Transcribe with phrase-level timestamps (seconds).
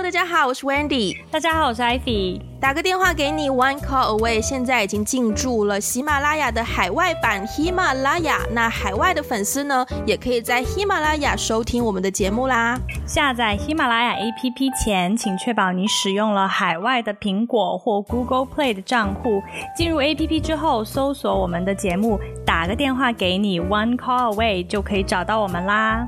[0.00, 1.18] Hello，大家好，我是 Wendy。
[1.30, 2.40] 大家好，我是 Ivy。
[2.58, 8.38] 打个电话给你，One Call Away，现在已经进驻了喜马拉雅的海外版喜马拉雅。
[8.52, 12.80] 那海外的粉丝呢，也可以在喜马拉雅收听我们的节目啦。
[13.06, 19.42] 下载喜马拉雅 APP 前，请确保你使用了海外的苹果或 Google Play 的账户。
[19.76, 26.06] 进入 APP 之后，搜索我们的节目，打个电话给你，One Call Away 就可以找到我们啦。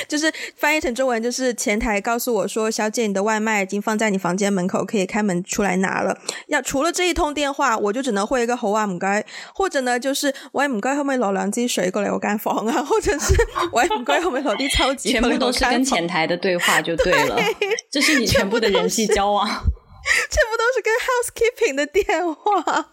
[0.09, 6.19] 就是翻译成中文，就是前台告诉我说：“小姐，你的外卖已经放在你房间门口，可以开门出来拿了。”
[6.49, 12.83] 要除了这一通电话，我就只能会一个好啊唔该，或者呢就是喂唔该，可唔可以攞两支水过来我间房啊？
[12.83, 13.35] 或者是
[13.73, 15.13] 喂唔该，可唔可以攞啲超级？
[15.13, 19.49] 全部都是跟前台的对话就对了，对，这是你全部的人际交往。
[20.31, 22.91] 全部都是跟 housekeeping 的电话，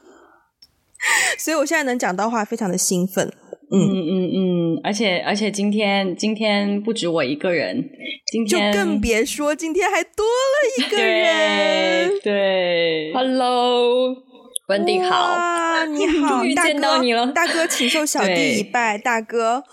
[1.38, 3.32] 所以我现在能讲到话，非常的兴奋。
[3.72, 7.84] 嗯嗯嗯，而且而且今天今天不止我一个人，
[8.28, 12.10] 今天就更别说今天还多了一个人。
[12.22, 19.64] 对，对，Hello，Wendy 好，你好， 终于见到你了，大哥，请受小弟一拜，大哥。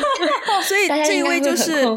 [0.62, 1.96] 所以这一位就是大家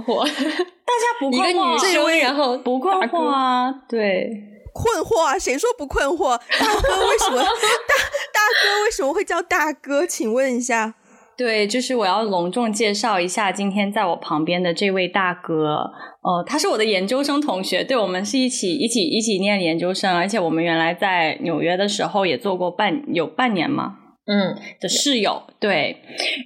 [1.19, 4.52] 不困惑，这一位然后不困惑啊，对。
[4.73, 5.37] 困惑啊？
[5.37, 6.37] 谁说不困惑？
[6.59, 10.05] 大哥为什么大大哥为什么会叫大哥？
[10.05, 10.95] 请问一下。
[11.35, 15.91] 对，就是我要隆重介绍一下今天在我旁边的这位大哥。
[16.21, 23.95] 呃，他是我的研究生同学，对，我们是一起一起一起念研究生，而且我们原来在纽约的时候也做过半有半年嘛，
[24.27, 25.41] 嗯，的室友。
[25.59, 25.97] 对，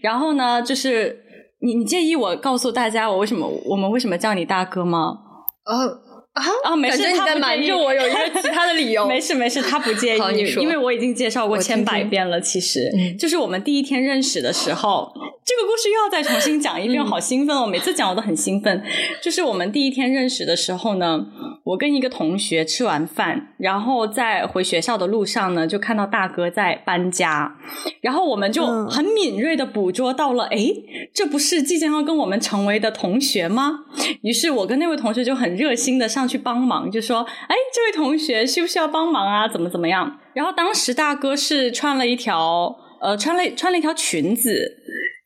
[0.02, 1.22] 然后呢，就是
[1.59, 5.17] 你你介意我告诉大家我为什么我们为什么叫你大哥吗？
[5.66, 6.06] 哦。
[6.38, 7.71] 啊，啊， 没事，他不介意。
[7.71, 9.07] 我有一个其他的理由。
[9.07, 12.39] 没事没事，他不介意，因为我已经介绍过千百遍了。
[12.39, 12.89] 其实，
[13.19, 15.12] 就是我们第一天认识的时候，
[15.44, 17.66] 这个故事又要再重新讲一遍，好兴奋哦！
[17.66, 18.84] 每次讲我都很兴奋。
[19.22, 21.25] 就是我们第一天认识的时候呢，
[21.63, 27.57] 我跟一个同学吃完饭，然后在回学校的路上呢，就看到大哥在搬家，
[28.01, 30.67] 然后我们就很敏锐的捕捉到了，哎，
[31.13, 33.85] 这不是即将要跟我们成为的同学吗？
[34.22, 36.26] 于是我跟那位同学就很热心的上。
[36.27, 39.47] 去帮忙，就说：“哎，这位同学需不需要帮忙啊？
[39.47, 44.77] 怎么怎么样？”然后当时大哥是穿了一条呃，穿了穿了一条裙子。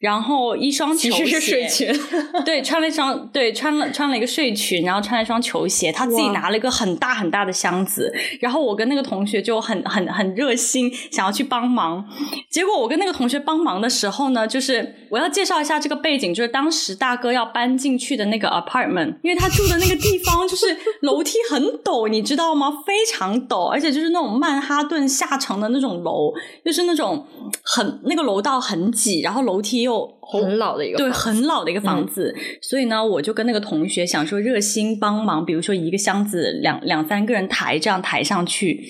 [0.01, 1.99] 然后一双球鞋，其实是睡裙，
[2.43, 12.03] 对，穿了一双，对，穿了穿了一个睡裙，然后穿了一双球鞋，他自己拿了一个很大很大的箱子，然后我跟那个同学就很很很热心，想要去帮忙。
[12.49, 22.73] 结果我跟那个同学帮忙的时候呢，就是我要介绍一下这个背景，就是当时大哥要搬进去的那个 apartment，因为他住的那个地方就是楼梯很陡，你知道吗？
[22.87, 26.33] 非常陡，而且就是那种曼哈顿下城的那种楼，
[26.65, 27.23] 就是那种
[27.61, 29.90] 很那个楼道很挤，然后楼梯又。
[30.21, 38.81] 很老的一个对，很老的一个房子，嗯，所以呢，我就跟那个同学想说热心帮忙，比如说一个箱子两两三个人抬，这样抬上去，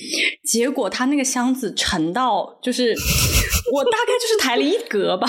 [0.44, 2.94] 结果他那个箱子沉到就是
[3.73, 5.28] 我大概就是抬了一格吧，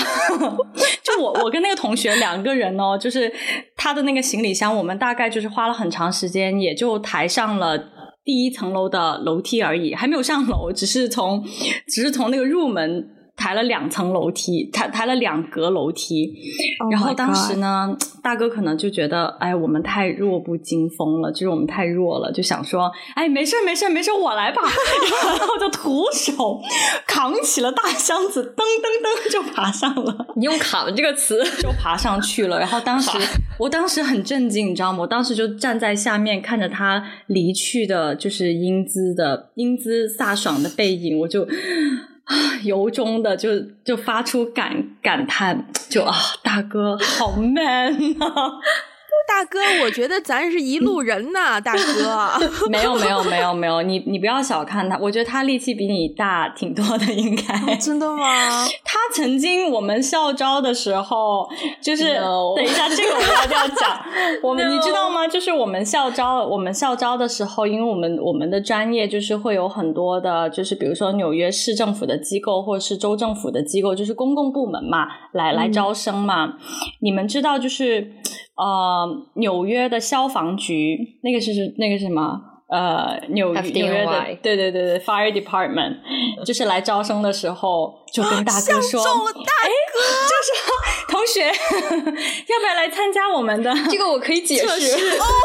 [1.02, 3.32] 就我我跟那个同学两个人哦，就是
[3.76, 7.78] 他的那个行李箱，我们大概就是花了很长时间，也就抬上了
[8.24, 11.44] 第一层楼的楼梯而已，还没有上楼，只是从
[11.86, 13.08] 只是从那个入门。
[13.36, 16.32] 抬了两层楼梯，抬抬了两格楼梯
[16.80, 24.62] ，oh、然后当时呢，大哥可能就觉得，哎，我们太弱不禁风了，就是我们太弱了，就想说，哎，没事没事没事，我来吧，
[25.38, 26.60] 然后就徒手
[27.06, 30.26] 扛起了大箱子，噔噔噔就爬上了。
[30.36, 33.10] 你用“扛”这个词就爬上去了，然后当时
[33.58, 35.00] 我当时很震惊，你知道吗？
[35.00, 41.48] 我当时就站在下面看着他离去的，就是英姿的英姿飒爽的背影，我就。
[42.24, 48.60] 啊，由衷的就就发出感感叹，就啊，大哥好 man 啊！
[49.26, 52.28] 大哥，我觉得咱是一路人呐、啊，大哥。
[52.68, 57.54] 没有没有没有没有， 你你不要小看他，我觉得他力气比你大挺多的，应该。
[57.54, 58.66] 哦、真的吗？
[58.84, 61.48] 他曾经我们校招的时候，
[61.80, 62.54] 就是、no.
[62.56, 64.00] 等一下这个我要要讲，
[64.42, 64.74] 我们、no.
[64.74, 65.26] 你知道吗？
[65.26, 76.58] 就是我们校招我们校招的时候，因为我们我们的专业就是会有很多的，就是比如说纽约市政府的机构或者是州政府的机构，就是公共部门嘛，来来招生嘛、嗯。
[77.00, 78.12] 你们知道就是。
[78.62, 82.51] 呃，纽约的消防局，那个是那个是什么？
[82.72, 85.96] 呃，纽纽约的，对对对对，Fire Department，
[86.42, 90.56] 就是来招生的时候，就跟大哥说，大哥，就说
[91.06, 93.70] 同学， 要不要来参加我们的？
[93.92, 94.90] 这个我可以解释，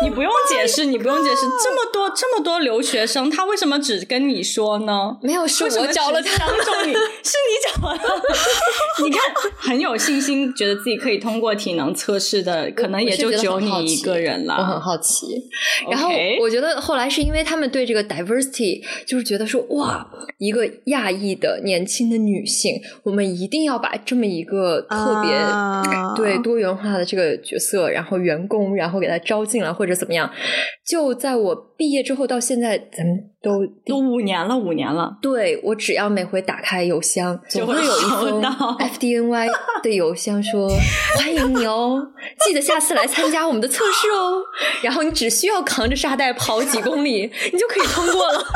[0.04, 1.42] 你不用解释，你不用解释。
[1.62, 5.18] 这么多这么多留学生，他为什么只跟你说呢？
[5.22, 6.54] 没有，是我教了他， 是
[6.86, 6.94] 你
[7.76, 9.04] 找了他。
[9.04, 9.22] 你看，
[9.58, 14.56] 很有信心，觉得自己可以通过体能测试的，可能也就只有你一个人了。
[14.60, 15.28] 我很好奇。
[15.92, 16.10] 然后
[16.40, 30.30] 我觉得后来是因为他们对这个 diversity 就是觉得说，哇，一个亚裔的年轻的女性，我们一定要把这么一个特别、uh、对多元化的这个角色，然后员工，然后给他招进来或者怎么样。
[30.86, 35.18] 就在我毕业之后到现在，咱们都都五年了，五年了。
[35.19, 39.50] 对，我只要每回打开邮箱，总会有一封 FDNY
[39.84, 40.69] 的邮箱说
[41.18, 42.00] 欢迎你哦，
[42.46, 44.42] 记得下次来参加我们的测试哦。
[44.81, 48.39] 然后你只需要扛着沙袋跑几公里，你就可以通过了。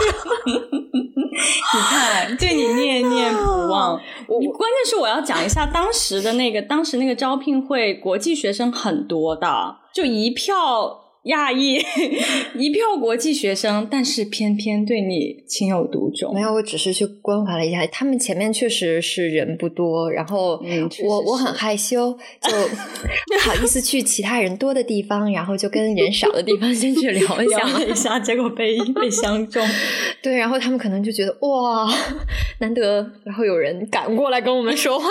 [1.74, 4.00] 你看，对你念念不忘。
[4.28, 11.01] 我关键是我要讲一下当时的那个，当时那个招聘会，国际学生很多的，就一票。
[11.26, 11.76] 亚裔
[12.58, 16.34] 一票国际学生，但是偏偏对你情有独钟。
[16.34, 20.60] 没有，我只是去关怀了一下，他们前面确实是人不多，然后
[21.04, 29.64] 我我很害羞，就不好意思去其他人多的地方，然后就跟人少的地方先去聊一下，聊一下， 结果被被相中。
[30.24, 31.88] 对，然后他们可能就觉得哇，
[32.60, 35.08] 难得，然后有人赶过来跟我们说话。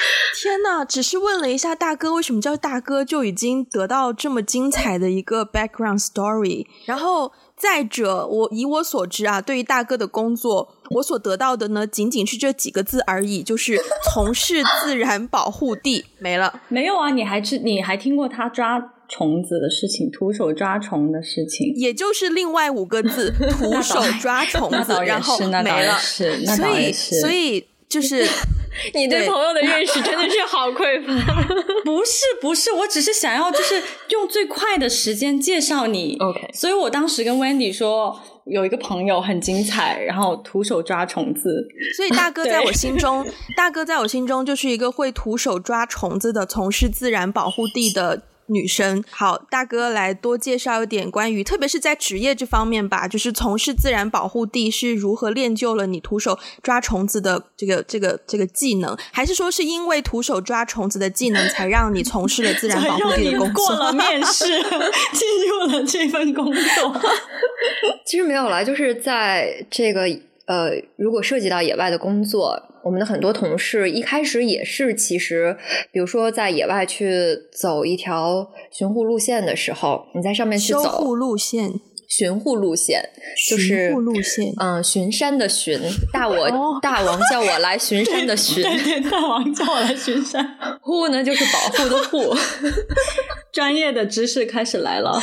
[0.40, 6.66] 天呐，只是问了一下大哥为什么叫大哥，就已经得到这么精彩的一个 background story。
[6.86, 13.78] 然后再者，我以我所知啊，对于大哥的工作，我所得到的呢，仅仅是这几个字而已，就是
[14.12, 16.60] 从事自然保护地，没了。
[16.68, 25.98] 没有啊，你还知你还听过他抓虫子的事情，徒手抓虫的事情，也就是另外五个字， 徒手抓虫子，然后没了。
[25.98, 28.26] 是，所以所以就是。
[28.94, 31.12] 你对朋友的认识真的是 好匮乏。
[31.84, 36.16] 不是不是，我只是想要就是用最快的时间介绍你。
[36.20, 41.66] OK，所以我当时跟 Wendy 说，有一个朋友很精彩，然后徒手抓虫子。
[41.96, 43.26] 所以大哥在我心中，
[43.56, 48.22] 大哥在我心中就是一个会徒手抓虫子的，从事自然保护地的。
[48.50, 63.66] 女生好，大哥来多介绍一点关于，特别是在职业这方面吧，就是从事自然保护地是如何练就了你徒手抓虫子的这个这个这个技能，还是说是因为徒手抓虫子的技能才让你从事了自然保护地的工作？
[63.66, 64.44] 过了 面试，
[65.12, 67.00] 进入了这份工作。
[68.04, 70.08] 其实没有啦，就是在这个
[70.50, 72.66] 呃，如果涉及到野外的工作。
[72.82, 75.54] 我们的很多同事一开始也是，其实，
[75.92, 80.82] 比如说在野外去走一条巡护路线的时候，你在上面去走。
[80.82, 81.74] 修护路线，
[82.08, 83.10] 巡护路线，
[83.50, 84.54] 就是巡护路线。
[84.58, 85.78] 嗯，巡山的巡，
[86.10, 90.56] 大我、哦、大王叫我来巡山的巡，对，大王叫我来巡山。
[90.80, 92.34] 护呢，就是保护的护。
[93.52, 95.20] 专业的知识开始来了。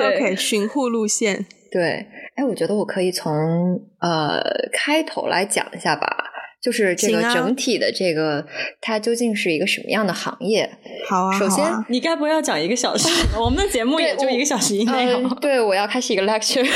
[0.00, 2.06] OK，巡护路线，对。
[2.34, 6.24] 哎，我觉得我可以从呃开头来讲一下吧。
[6.60, 8.44] 就是这个整体的这个，啊、
[8.82, 10.70] 它究竟是一个什么样的行业？
[11.08, 13.08] 好啊，首先啊你该不会要讲一个小时？
[13.40, 15.10] 我们的节目也就一个小时以内。
[15.10, 16.62] 呃、对，我要开始一个 lecture。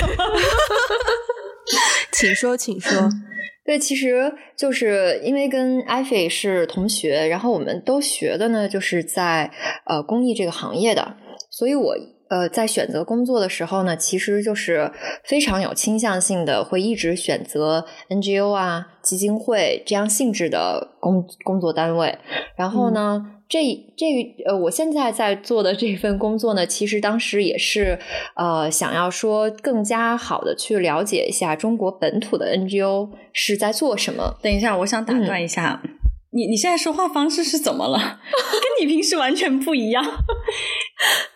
[2.12, 3.10] 请说，请说。
[3.66, 9.50] 对，其实就是因为跟艾菲是同学，然后我们都学的呢，就是在
[9.84, 11.14] 呃公益这个行业的，
[11.56, 11.94] 所以我。
[12.30, 14.90] 呃，在选择工作的时候呢，其实就是
[15.24, 22.18] 非常有倾向性的，会一直选择 NGO 啊、基金会这样性质的工工作单位。
[22.56, 23.60] 然后呢，嗯、这
[23.94, 24.06] 这
[24.46, 27.98] 呃，我现在在做的这份工作呢，其实当时也是
[28.36, 34.38] 呃，想要说更加好的去了解一下中国本土的 NGO 是在做什么。
[34.42, 35.82] 等一下，我想打断一下。
[35.84, 35.90] 嗯
[36.36, 37.96] 你你现在说话方式是怎么了？
[38.34, 40.04] 跟你平时完全不一样，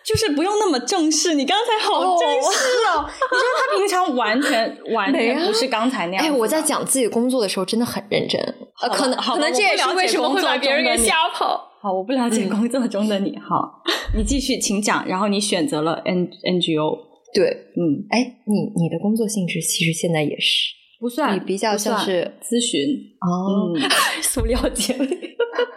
[0.04, 1.34] 就是不用那么正式。
[1.34, 3.04] 你刚才好正式哦！
[3.30, 6.24] 你说他平常完全完全不是刚才那样。
[6.24, 8.40] 哎，我在讲自己工作的时候真的很认真。
[8.80, 11.66] 呃，可能可能这也是为什么会把别人给吓跑。
[11.82, 13.38] 好，我不了解工作中的你。
[13.38, 13.82] 好，
[14.16, 15.06] 你继续，请讲。
[15.06, 17.06] 然后你选择了 N NGO。
[17.34, 17.44] 对，
[17.76, 20.74] 嗯，哎，你你的工作性质其实现在也是。
[20.98, 23.72] 不算，你比较像是咨询哦。
[23.76, 23.88] 嗯、
[24.22, 25.08] 塑料姐妹，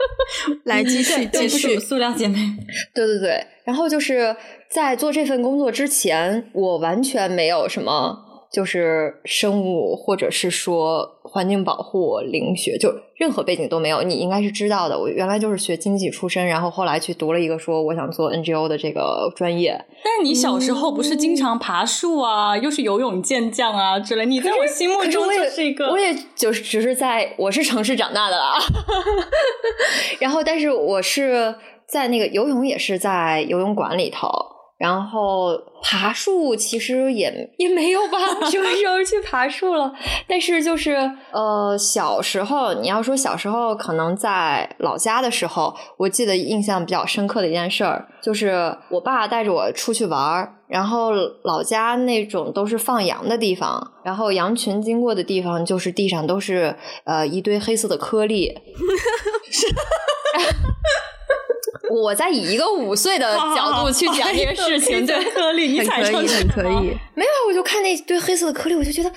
[0.66, 1.80] 来继续继续。
[1.80, 2.38] 塑料姐妹，
[2.94, 3.46] 对对对。
[3.64, 4.36] 然后就是
[4.70, 14.04] 在做这份工作之前，我完全没有什么就是生物，或者是说环境保护、灵学，就任何背景都没有。
[14.04, 15.00] 你应该是知道的。
[15.00, 19.82] 我原来就是学经济出身，然后后来去读了一个说我想做 NGO 的这个专业。
[20.04, 24.26] 但是你小时候不是经常爬树啊，嗯、又是游泳健将啊之类？
[24.26, 28.60] 你在我心目中就是一个，我也就是只是在我是城市长大的啦。
[30.20, 31.56] 然后，但是我是
[31.88, 34.28] 在那个游泳也是在游泳馆里头。
[34.82, 38.18] 然后爬树其实也也没有吧，
[38.50, 39.94] 什么时候去爬树了？
[40.28, 40.96] 但是就是
[41.30, 51.12] 呃，小时候你要说小时候，可能在老家的时候，我记得印象比较深刻的一件事儿，就是我爸带着我出去玩儿，然后
[51.44, 58.58] 老家那种都是放羊的地方，然后羊群经过的地方，就是地上都是呃一堆黑色的颗粒。
[61.90, 66.98] 我在以一个五岁的角度去讲这个事情，对颗粒，你踩上去很可以，很可以。
[67.16, 69.12] 没有，我就看那堆黑色的颗粒，我就觉得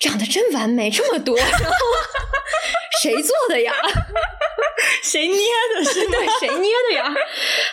[0.00, 1.52] 长得真完美，这么多，然后
[3.02, 3.72] 谁做的呀？
[5.02, 5.46] 谁捏
[5.76, 5.84] 的？
[5.84, 7.14] 是 对，谁捏的呀？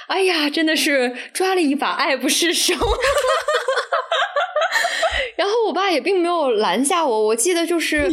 [0.07, 2.73] 哎呀，真的是抓了一把爱不释手。
[5.35, 8.07] 然后我爸也并没有拦下我，我记得就是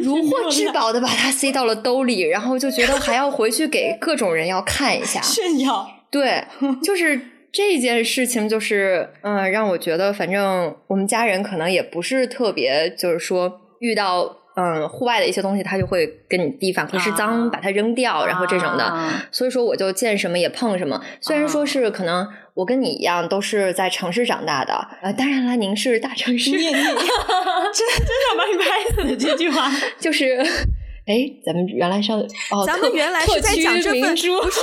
[0.00, 5.88] 如获至宝的把它塞到了兜里，然后就觉得还要回去给各种人要看一下 炫耀。
[6.10, 6.44] 对，
[6.82, 7.20] 就是
[7.52, 14.37] 这件事情，就是嗯，让我觉得反正我们家人可能也不是特别，就是说遇到。
[14.60, 18.92] 嗯，户外的一些东西，他就会跟你递反馈是脏，把它扔掉，然后这种的。
[19.30, 21.00] 所以说，我就见什么也碰什么。
[21.20, 30.44] 虽然说是可能我跟你一样都是在城市长大的，呃，当然了，您是大城市， 真真想把你拍死的这句话，就是。
[31.08, 34.16] 哎，咱们原来上哦，咱们原来是在讲这份，不
[34.50, 34.60] 是，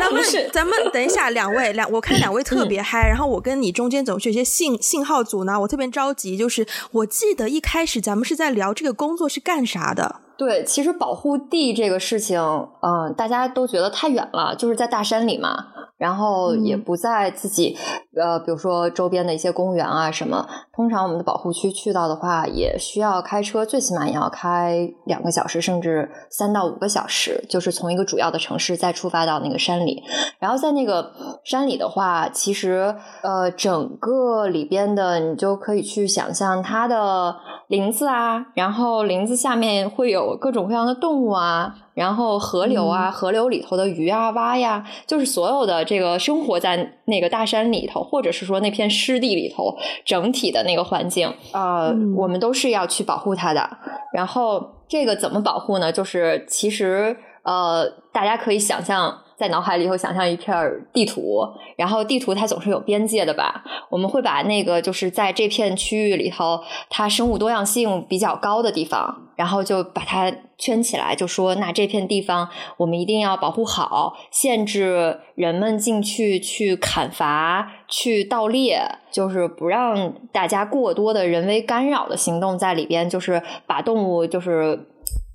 [0.00, 10.20] 咱们是咱们等一下，两位两，我看两位特别嗨，然后我跟你中间总是有些信信号组呢，我特别着急，就是我记得一开始咱们是在聊这个工作是干啥的。
[10.38, 15.66] 对，其实保护地这个事情，嗯，大家都觉得太远了，就是在大山里嘛。
[16.02, 17.78] 然后也不在自己，
[18.16, 20.44] 嗯、呃，比如说周边的一些公园啊什么。
[20.74, 27.44] 通常我们的保护区去到的话，也需要开车，最起码也要开两个小时，甚至三到五个小时。
[27.48, 30.02] 就是从一个主要的城市再出发到那个山里。
[30.40, 31.12] 然后在那个
[31.44, 37.36] 山里的话，其实呃，整个里边的你就可以去想象它的
[37.72, 41.74] 林子啊，然后林子下面会有各种各样的动物啊。
[41.94, 49.74] 然后河流啊，嗯、河流里头的鱼啊、蛙呀，就是所有的这个生活在那个大山里头，或者是说那片湿地里头，
[50.04, 53.66] 整体的那个环境，呃，嗯、我们都是要去保护它的。
[54.12, 55.90] 然后这个怎么保护呢？
[55.90, 59.18] 就是其实呃，大家可以想象。
[59.42, 60.54] 在脑海里头想象一片
[60.92, 61.40] 地图，
[61.74, 63.64] 然后地图它总是有边界的吧？
[63.90, 78.80] 我们会把那个就是在这片区域里头，它生物多样性比较高的地方，然后就把它圈起来，就说那这片地方我们一定要保护好，限制人们进去去砍伐、去盗猎，
[79.10, 84.86] 就是不让大家过多的人为干扰的行动在里边，就是把动物就是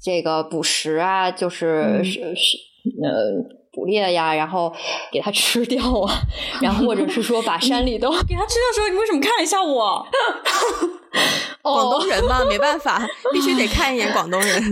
[0.01, 2.57] 这个捕食啊，就是是是
[3.03, 3.57] 呃。
[3.77, 4.73] 捕猎呀，然后
[5.11, 6.11] 给它吃掉啊，
[6.59, 10.03] 然后或者是说把山里都 给它吃掉的时候，你为什么看了一下我？
[11.61, 14.63] 广东人嘛，没办法，必须得看一眼广东人。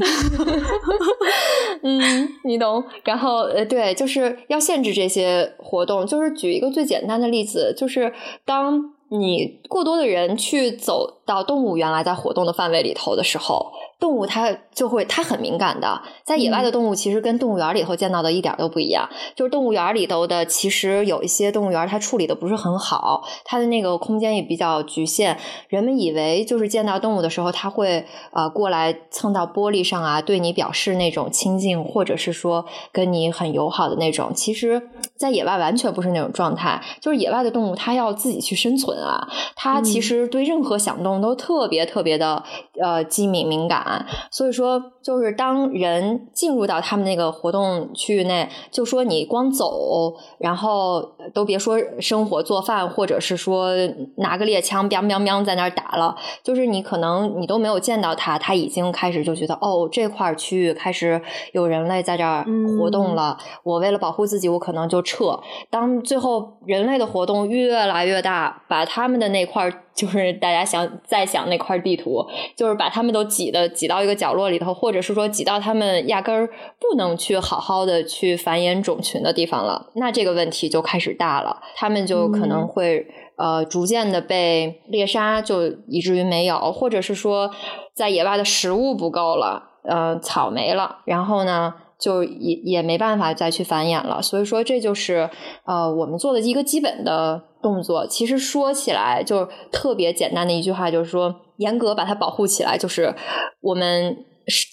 [1.84, 2.84] 嗯，你懂。
[3.04, 6.06] 然后呃，对，就是要限制这些活动。
[6.08, 8.12] 就是举一个最简单的例子，就是
[8.44, 13.72] 当你过多的人去走到动物原来在活动的范围里头的时候。
[14.06, 16.00] 动物它就会，它很敏感的。
[16.24, 19.10] 在野外的动物其实跟动物园里头见到的一点都不一样。
[19.36, 25.40] 就是动物园里头的，其实有一些动物园它处理的不是很好，它的那个空间也比较局限。
[25.70, 34.32] 人们以为就是见到动物的时候，它会呃过来蹭到玻璃上啊，对你表示那种亲近，或者是说跟你很友好的那种。
[34.36, 34.80] 其实，
[35.18, 36.80] 在野外完全不是那种状态。
[37.02, 42.44] 就是野外的动物，它要自己去生存啊，它其实对任何响动都特别特别的
[42.82, 44.06] 呃机敏敏感。
[44.32, 53.70] 所以说，就是当人进入到他们那个活动区域内，就说你光走，然后都别说生火做饭，或者是说
[54.18, 61.22] 拿个猎枪，喵喵喵在那儿打了，就是你可能你都没有见到他，他已经开始就觉得哦，这块区域开始
[61.52, 62.44] 有人类在这儿
[62.80, 63.38] 活动了。
[63.40, 65.40] 嗯、我为了保护自己，我可能就撤。
[65.70, 74.95] 当最后人类的活动越来越大，把他们的那块就是大家想再想那块地图，就是把他们都挤的挤到一个角落里头，或者。
[74.96, 76.48] 者是说挤到他们压根儿
[76.80, 83.06] 不能去好好的去繁衍种群的地方了，那这个问题就开始大了，他们就可能会、
[83.38, 87.52] 嗯、呃逐渐的被猎杀，就以至于没有，或者是说
[87.94, 91.76] 在野外的食物不够了，呃草没了，然后呢？
[91.98, 95.30] 就也也没办法再去繁衍了，所以说这就是
[95.66, 98.06] 呃我们做的一个基本的动作。
[98.06, 103.16] 其实说起来就特别简单的一句话，就是说严格把它保护起来，就是
[103.62, 104.26] 我们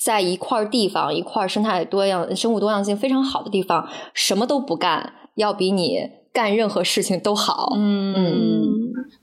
[0.05, 5.99] 在一块地方，一块生态多样、生物多样性非常好的地方，什么都不干，要比你
[6.33, 7.73] 干任何事情都好。
[7.77, 8.15] 嗯。
[8.15, 8.63] 嗯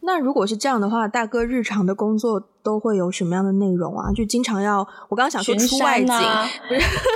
[0.02, 4.12] 那如果是这样的话，大哥日常的工作都会有什么样的内容啊？
[4.12, 6.48] 就经常要，我刚刚想说 出外景，啊、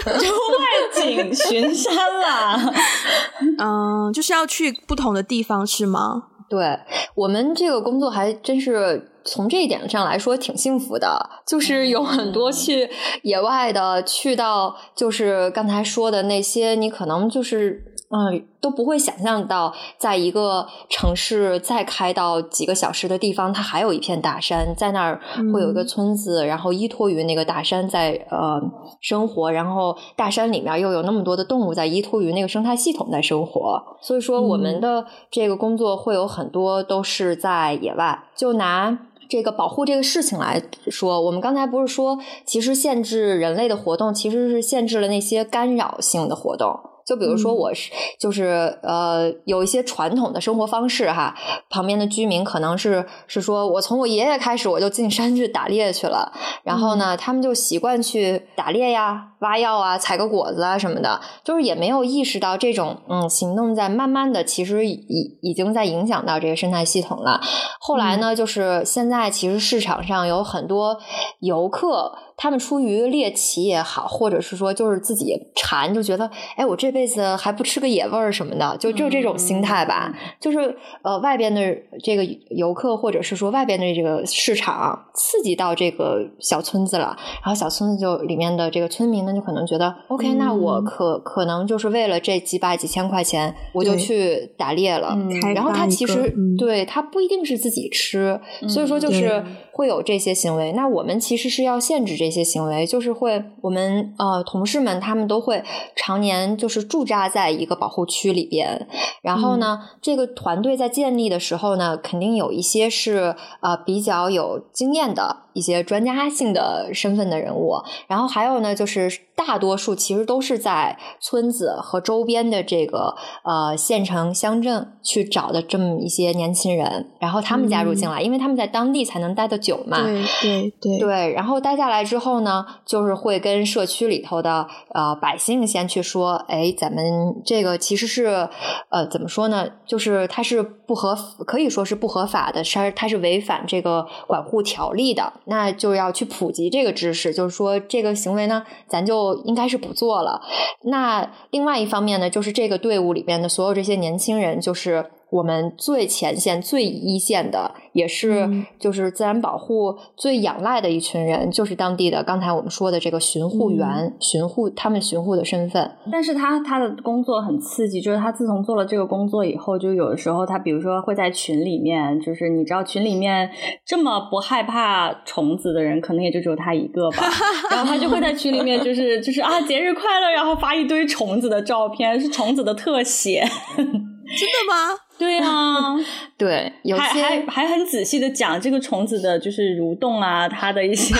[0.03, 2.71] 出外景巡山啦。
[3.57, 6.25] 嗯，就是要去不同的地方，是吗？
[6.47, 6.79] 对，
[7.15, 12.89] 我们这个工作还真是从这一点上来说挺幸福的，就是有很多去
[13.23, 17.89] 野外的，去到就是刚才说的那些，你可能就是。
[18.15, 25.19] 嗯，都不会想象到，在一个城市再开到几个小时的地方，它还有一片大山，在那儿
[25.51, 28.61] 会有一个村子，嗯、然后依托于那个大山在呃
[29.01, 38.25] 生活，然后大山里面又有那么多的动物在依托于那个生态系统在生活，所以说我们的这个工作会有很多都是在野外。
[38.35, 38.95] 就拿
[39.33, 40.61] 这个保护这个事情来
[40.91, 46.71] 说，我们刚才不是说，其实限制人类的活动，其实是限制了那些干扰性的活动。
[47.03, 51.35] 就比如说，我是就是呃，有一些传统的生活方式哈，
[51.67, 56.31] 旁边的居民可能是是说，我从我爷爷开始我就进山去打猎去了，
[56.63, 67.39] 然后呢，他们就习惯去打猎呀、挖药啊、采个果子啊什么的，就是也没有意识到这种嗯行动在慢慢的其实已已经在影响到这个生态系统了。
[67.79, 70.97] 后来呢，就是现在其实市场上有很多
[71.39, 72.17] 游客。
[72.35, 80.11] 他们出于猎奇也好，或者是说就是自己馋，就觉得，哎，我这辈子还不吃个野味儿什么的，就就这种心态吧。
[80.11, 81.61] 嗯、就是呃，外边的
[82.03, 95.15] 这个游客，或者是说外边的这个市场，刺激到这个小村子了，然后小村子就里面的这个村民呢，就可能觉得、嗯、，OK，那我可可能就是为了这几百几千块钱，我就去打猎了。
[95.15, 100.73] 嗯、然后他其实、嗯、对他不一定是自己吃，嗯、所以说就是会有这些行为。
[100.73, 102.33] 那我们其实是要限制这。
[102.33, 105.63] 些行为就是会，我们呃同事们他们都会
[105.95, 108.87] 常年就是驻扎在一个保护区里边，
[109.21, 115.43] 然后呢，嗯、这个团队在建立的时候呢，肯定有一些是呃比较有经验的。
[115.53, 117.75] 一些专家性的身份的人物，
[118.07, 130.03] 然后还有呢，就是大多数其实都是在村子和周边的这个呃县城乡镇去找的这么一些年轻人，然后他们加入进来，嗯、因为他们在当地才能待得久嘛。
[130.03, 130.99] 对对对。
[130.99, 137.03] 对，然后待下来之后呢，就是会跟社区里头的呃百姓先去说，哎，咱们
[137.45, 138.49] 这个其实是
[138.89, 139.67] 呃怎么说呢？
[139.87, 145.31] 就是它是不合，可以说是不合法的，它它是违反这个管护条例的。
[145.45, 150.41] 那就要去普及这个知识，就是说这个行为呢，咱就应该是不做了。
[150.83, 155.09] 那另外一方面呢，就是这个队伍里边的所有这些年轻人，就是。
[155.33, 165.89] 我们最前线、最一线的，也是就是自然保护最仰赖的一群人，就是当地的刚才我们说的这个巡护员，嗯、巡护他们巡护的身份。
[166.11, 173.49] 但是他他的工作很刺激，就是他自从做了这个工作以后，就有的时候他比如说会在群里面，就是你知道群里面
[173.83, 177.23] 这么不害怕虫子的人，可能也就只有他一个吧。
[177.71, 183.43] 然后他就会在群里面，就是就是啊节日快乐，然后发一堆虫子的照片，是虫子的特写。
[183.75, 184.95] 真的吗？
[185.17, 185.95] 对啊，
[186.37, 191.15] 对，有些还还还很仔细的讲这个虫子的，就是蠕动啊， 它的一些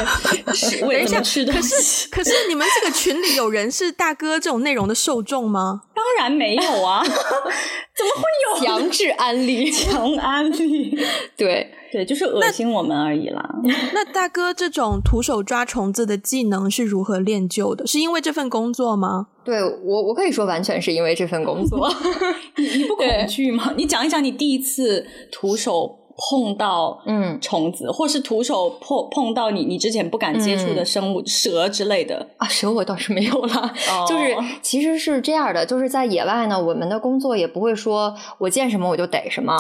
[0.54, 1.54] 食 为什么吃的。
[1.54, 5.84] 可是可是你们这个群里有人是大哥这种内容的受众吗？
[5.94, 8.24] 当然没有啊，怎么会
[8.60, 9.72] 有强制安利？
[9.72, 10.98] 强安利？
[11.38, 13.48] 对对，就是恶心我们而已啦。
[13.64, 17.86] 那， 那大哥这种徒手抓虫子的技能是如何练就的？
[17.86, 19.28] 是因为这份工作吗？
[19.44, 21.88] 对我，我可以说完全是因为这份工作。
[22.58, 23.74] 你你不恐惧吗？
[23.78, 26.00] 你讲一讲你第一次徒手。
[26.16, 33.74] 碰到嗯虫子，嗯、或是徒手碰碰到你你之前不敢接触的生物，嗯、蛇之类的啊，蛇我倒是没有了。
[33.90, 39.54] 哦、就是其实是这样的，就是在野外呢，我们的工作也不会说我见什么我就逮什么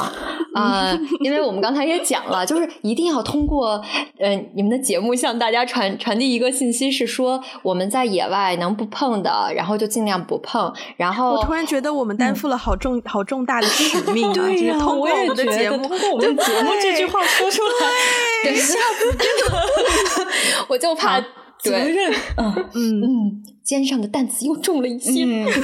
[0.53, 3.81] 啊，呃、 因为我们刚才也讲了，就是一定要通过
[4.19, 10.71] 呃你们的节目向大家传传递一个信息，是说我们在野外能不碰的，然后就尽量不碰。
[10.97, 14.33] 然后我突然觉得我们担负了好重、嗯、好重大的使命啊！
[14.35, 20.31] 对呀，通过我们的节目，通过我节目这句话说出来，一下子真的，
[20.67, 21.19] 我就怕
[21.59, 25.23] 责任，嗯嗯，肩上的担子又重了一些。
[25.25, 25.47] 嗯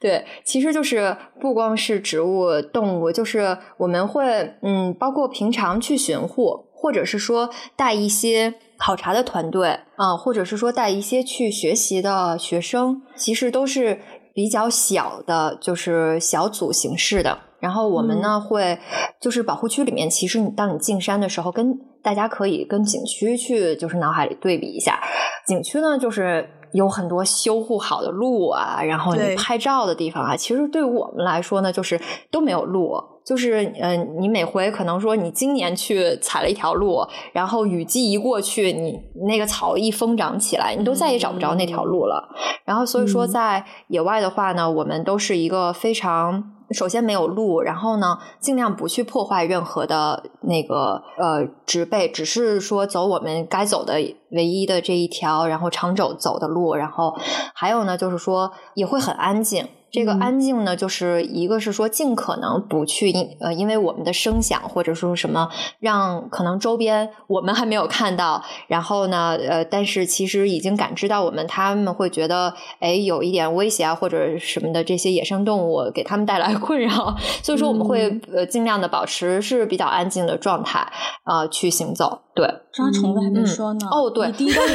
[0.00, 14.00] 对，其实就是不光是植物、动物，就是我们会，嗯，包括平常去巡护，或者是说带一些考察的团队啊，或者是说带一些去学习的学生，其实都是
[14.34, 17.38] 比较小的，就是小组形式的。
[17.64, 18.78] 然后我们呢、嗯、会，
[19.18, 25.00] 就是保护区里面，其实你当你进山的时候，跟大家可以跟景区去，就是脑海里对比一下，
[25.46, 26.46] 景区呢就是。
[26.74, 32.00] 有很多修护好的路啊，然后你拍照的地方啊，其实对于我们来说呢，就是
[32.32, 42.28] 都没有路，就是嗯、呃，你每回可能说你今年去踩了一条路，然后雨季一过去，你那个草一疯长起来，你都再也找不着那条路了。
[42.32, 46.53] 嗯、然后所以说，在野外的话呢，嗯、我们都是一个非常。
[46.70, 53.94] 首先没有路，然后呢，尽量不去破坏任何的那个呃植被，只是说走我们该走的
[54.30, 57.16] 唯一的这一条，然后长走走的路，然后
[57.54, 59.68] 还有呢，就是说也会很安静。
[59.94, 80.80] 这个安静呢，就是一个是说尽可能不去因呃，因为我们的声响或者说什么，让可能周边我们还没有看到，然后呢，呃，但是其实已经感知到我们，他们会觉得哎有一点威胁啊或者什么的这些野生动物给他们带来 困扰，所以说我们会呃尽量的保持是比较安静的状态
[81.22, 82.22] 啊，呃，去行走。
[82.34, 83.80] 对，抓虫子还没说呢。
[83.84, 84.60] 嗯、哦，对，第一个。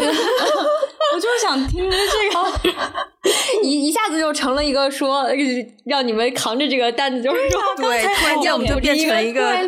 [1.12, 1.98] 我就想听这
[2.70, 2.80] 个，
[3.68, 5.09] 一一下子就成了一个说
[5.86, 9.42] 让你们扛着这个担子，就是说对，突然间我们就变成一个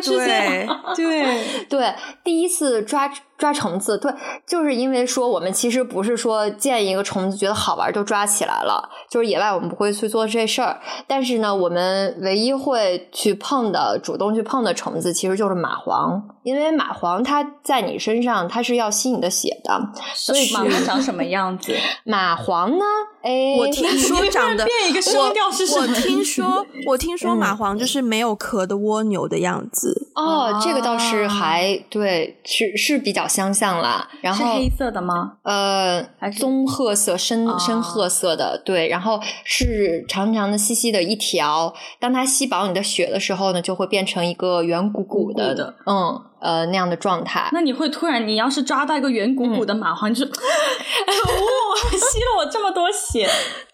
[0.96, 3.12] 对对，第一次抓。
[3.42, 4.12] 抓虫子，对，
[4.46, 10.78] 就是因为说我们其实不是说见一个虫子觉得好玩就抓起来了，就是野外我们不会去做这事儿。
[11.08, 19.80] 但是呢，我们唯一会去碰的、主动去碰的虫子，其实就是蚂蟥，因为蚂蟥它在你身上，它是要吸你的血的。
[20.14, 21.74] 所以蚂蟥 长什么样子？
[22.06, 22.84] 蚂蟥呢？
[23.22, 25.82] 哎，我听说 长得变一个声调是什么？
[25.82, 30.10] 我听说，我听说蚂蟥就是没有壳的蜗牛的样子。
[30.14, 33.26] 哦，这个倒是还对，是是比较。
[33.32, 35.38] 相像啦，然后是黑色的吗？
[35.42, 36.06] 呃，
[36.38, 38.88] 棕褐色、深深褐色的，对。
[38.88, 41.72] 然后是长长的、细细的一条。
[41.98, 47.48] 当它吸饱你的血的时候呢，就会变成一个圆鼓鼓的，的嗯，呃，那样的状态。
[47.52, 53.26] 那你会突然，你要是抓到一个圆鼓鼓的蚂蟥， 嗯、你就可恶，吸了我这么多血。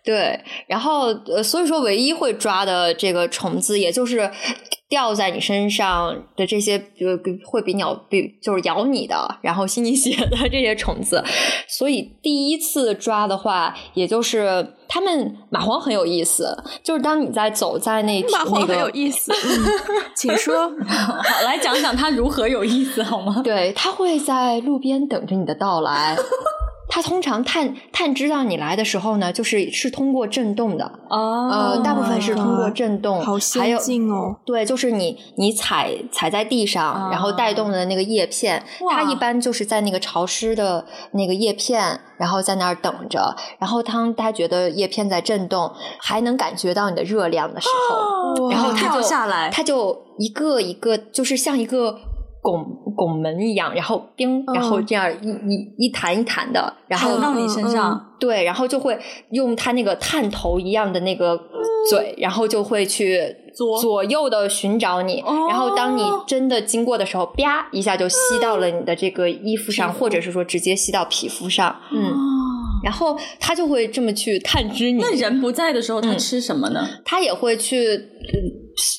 [0.04, 4.30] 对，然后呃，所以说唯一会抓的这个虫子，也就是。
[4.88, 7.07] 掉在你身上的这些，就
[7.44, 11.22] 会比鸟比就是咬你的，然后吸你血的这些虫子。
[11.66, 19.64] 所以第一次抓的话，也就是他们蚂蟥很有意思，就是当你在走在那蚂蟥很有意思，嗯、
[20.16, 23.42] 请说， 好来讲讲它如何有意思好吗？
[23.44, 26.16] 对，它会在路边等着你的到来。
[26.98, 34.34] 它通常探探知到你来的时候呢，就是是通过震动的哦，呃，大部分是通过震动，好先进哦。
[34.44, 43.37] 对，就是你你踩踩在地上，哦、然后带动的那个叶片，它一般就是在那个潮湿的那个叶片，然后在那儿等着。
[43.61, 52.00] 然后当它觉得叶片在震动，还能感觉到你的热量的时候，哦、然后它就下来，它就一个一个，就是像一个。
[52.42, 52.64] 拱
[52.96, 58.98] 拱门一样，然后叮，然后这样一一一弹一弹的，然后到你身上，对，然后就会
[59.31, 61.38] 用它那个探头一样的那个
[61.90, 63.20] 嘴，然后就会去
[63.55, 63.79] 左。
[63.79, 72.14] 左右的寻找你，然后当你真的经过的时候，啪一下就吸到了你的这个衣服上，或者是说直接吸到皮肤上，嗯，
[72.82, 75.00] 然后他就会这么去探知你。
[75.00, 76.88] 那人不在的时候，他吃什么呢？
[77.04, 78.08] 他也会去。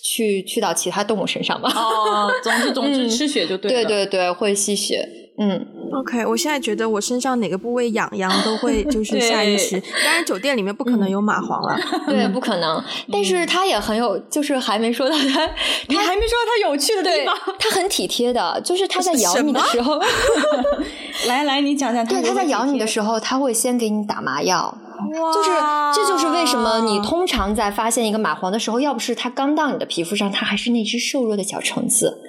[0.03, 1.71] 去去到其他动物身上吧。
[1.73, 3.87] 哦，总之总之吃血就对了。
[3.87, 5.07] 对对对，会吸血。
[5.37, 9.80] 嗯，OK，我现在觉得我身上哪个部位痒痒都会 就是下意识。
[9.80, 12.84] 当然，酒店里面不可能有蚂蟥了， 对，不可能。
[13.12, 15.49] 但是它也很有，就是还没说到它，
[15.88, 17.36] 你还没说到它有趣的地方。
[17.58, 19.99] 它很体贴的，就是它在咬你的时候，
[21.28, 22.06] 来来，你讲讲。
[22.06, 24.78] 对，它在咬你的时候，它会先给你打麻药。
[24.99, 25.49] 哇就是，
[25.95, 32.19] 这就是为什么你通常在发现一个蚂蟥的时候，要不是它刚到你的皮肤上，它还是那只瘦弱的小虫子，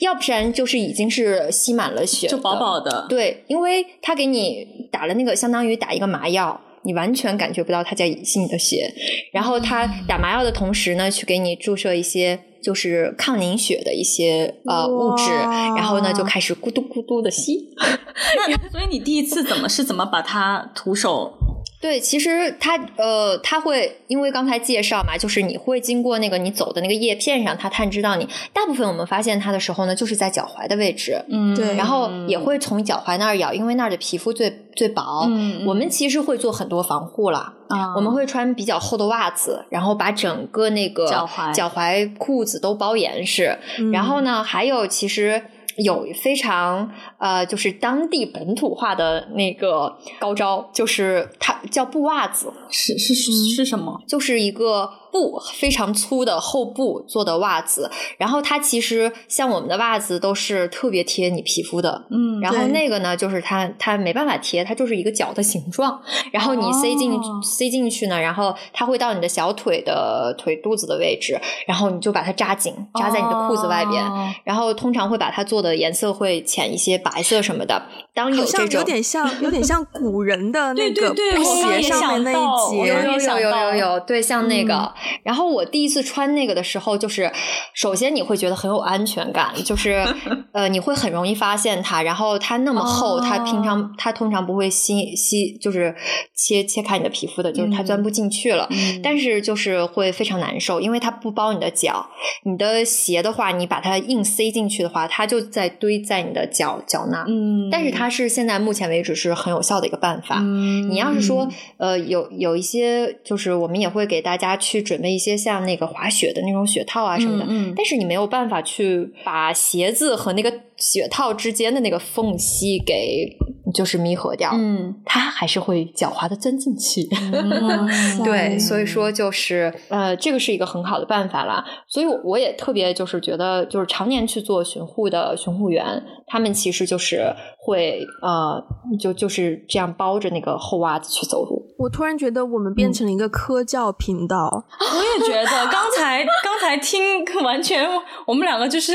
[0.00, 3.06] 要不然就是已经是吸满了血，就饱饱的。
[3.08, 8.92] 对，因为他给你打了那个相当于打一个麻药，你完全感觉不到他在吸你的血。
[9.32, 15.30] 然后他打麻药的同时呢，去给你注射一些就是抗凝血的一些呃物质，
[15.76, 17.68] 然后呢就开始咕嘟咕嘟的吸。
[17.78, 21.37] 那所以你第一次怎么是怎么把它徒手？
[21.80, 28.28] 对，其实它呃，它会因为刚才介绍嘛，就是你会经过那个你走的那个叶片上，它探知到你。
[28.52, 35.28] 大部分我们发现它的时候呢，就是在脚踝的位置，嗯，对，然后也会从脚踝那儿咬，因为那儿的皮肤最最薄。
[35.28, 43.56] 嗯，我们其实会做很多防护了啊，我们会穿比较厚的袜子，然后把整个那个脚踝脚踝裤子都包严实。
[43.78, 45.40] 嗯，然后呢，还有其实。
[45.78, 54.02] 有非常呃，就是当地本土化的那个高招，就是它叫布袜子，是是是什么？
[54.06, 54.90] 就是一个。
[55.10, 66.00] 布非常粗的厚布做的袜子，然后它其实像我们的袜子都是特别贴你皮肤的，嗯，然后那个呢，就是它它没办法贴，它就是一个脚的形状，
[66.32, 77.82] 然后你塞进、哦、塞进去呢，然后它会到你的小腿的腿肚子的位置，然后你就把它扎紧，扎在你的裤子外边，哦、然后通常会把它做的颜色会浅一些，白色什么的。
[78.14, 84.74] 当有这种有点像有点像古人的 那个布鞋上面那一节，有有有有有有，对，像那个。
[84.76, 84.92] 嗯
[85.22, 87.30] 然后我第一次穿那个的时候，就是
[87.74, 90.06] 首先你会觉得很有安全感，就是
[90.52, 95.94] 呃你会很容易发现它，然后它那么厚，哦、它平常它通常不会吸吸，就是
[96.34, 98.66] 切切开你的皮肤的，就是它钻不进去了。
[98.70, 102.06] 嗯、但是就是会非常难受，因为它不包你的脚，
[102.44, 107.24] 你的鞋的话，你把它硬塞进去的话，它就在堆在你的脚脚那。
[107.28, 110.36] 嗯，但是它是现在目前为止是很有效的一个办法。
[110.40, 114.98] 嗯，你要是说呃有有一些，就是我们也会给大家去准。
[115.00, 123.36] 备一些像那个滑雪的那种雪套啊什么的，嗯嗯、但是你没有办法去把鞋子和那个雪套之间的那个缝隙给
[123.72, 127.06] 就是弥合掉，嗯，它还是会狡猾的钻进去。
[127.12, 131.64] 嗯、 对，所以说就是呃，这个是一个很好的办法啦。
[131.86, 137.32] 所以我也特别就是觉得，就是常年去做巡护的巡护员，他们其实就是
[137.68, 138.64] 会呃，
[138.98, 141.62] 就就是这样包着那个厚袜子去走路。
[141.76, 144.64] 我突然觉得我们变成了一个科教频道。
[144.80, 147.86] 嗯、 我也觉得，刚才刚才听完全
[148.26, 148.94] 我们两个就是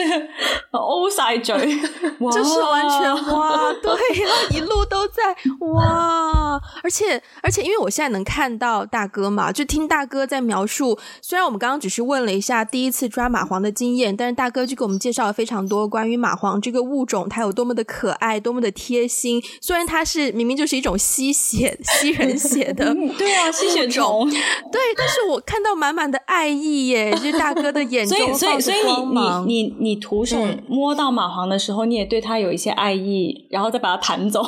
[0.72, 5.22] O 塞嘴，就是完全哇，对，一路都在
[5.60, 10.98] 哇，而且而且因为我现在能看到大哥嘛，就听大哥在描述。
[11.22, 19.41] 虽然我们刚刚只是问了一下第一次抓蚂蟥的经验，但是大哥就给我们介绍了非常多关于蚂蟥这个物种，它有多么的可爱，多么的贴心。
[19.62, 22.95] 虽然它是明明就是一种吸血吸人血的。
[23.17, 24.30] 对啊，吸血虫。
[24.30, 28.17] 对，但是我看到满满的爱意耶，就是大哥的眼中。
[28.17, 34.41] 所以，所以，所以你你你你徒手摸到蚂蟥的时候，嗯、你也对它有一些爱意，然后再把它弹走。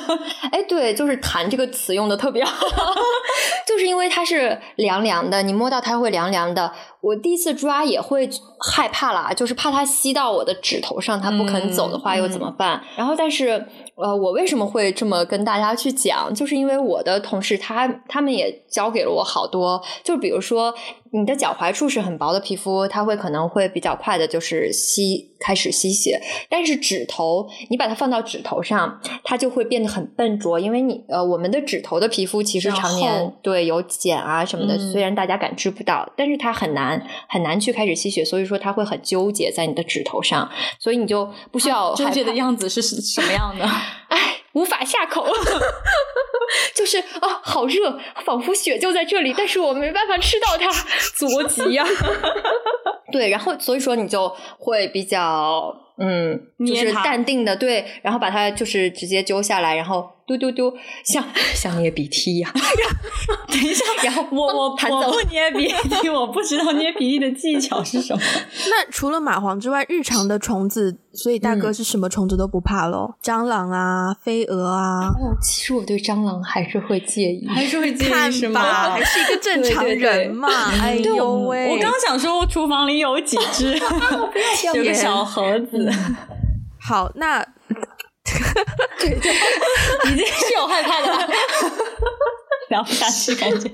[0.50, 2.66] 哎，对，就是“弹”这个词用的特别好，
[3.68, 6.72] 就是因为它是凉凉的，你摸到它会凉凉的。
[7.00, 12.82] 我第一次抓也会害怕啦，就是怕它吸到我的指头上，它不肯走的话又怎么办？
[12.96, 13.66] 然后，但是。
[14.00, 16.32] 呃，我为什么会这么跟大家去讲？
[16.32, 20.72] 就是因为我的同事他他们也教给了我好多，就比如说
[21.12, 26.20] 你的脚踝处是很薄的皮肤，它会可能会比较快的，就是吸开始吸血。
[26.48, 43.64] 但是指头，你把它放到指头上，它就会变得很笨拙，因为你呃，我们的指头的皮肤其实常年对有茧啊什么的，嗯、虽然大家感知不到，但是它很难很难去开始吸血，所以说它会很纠结在你的指头上，所以你就不需要纠结的样子是什么样的？
[44.08, 45.26] 哎，无法下口，
[46.74, 50.70] 就是啊，好热，仿佛雪就在这里，但是我没办法吃到它，
[51.16, 51.84] 着急呀。
[53.12, 60.17] 对，然后所以说你就会比较嗯，就是淡定的对，然后把它就是直接揪下来，然后。
[60.28, 61.24] 嘟嘟嘟，像
[61.56, 62.52] 像捏鼻涕一样。
[63.48, 65.66] 等一下， 然后我我我不捏鼻
[66.00, 68.20] 涕， 我不知道捏鼻涕的技巧是什么。
[68.68, 73.16] 那除了蚂蟥之外，日常的虫子，所以大哥是什么虫子都不怕咯？
[73.22, 75.08] 蟑螂啊，飞蛾啊。
[75.08, 78.90] 哦，其实我对蟑螂还是会介意，还是会介意是吗？
[78.92, 80.48] 还是一个正常人嘛。
[80.80, 81.70] 哎呦喂！
[81.70, 83.74] 我刚想说，我厨房里有几只，
[84.74, 85.90] 有个小盒子。
[86.80, 87.46] 好，那。
[88.98, 89.32] 对对，
[90.12, 91.28] 已经是有害怕的了，
[92.68, 93.70] 聊不下去感觉。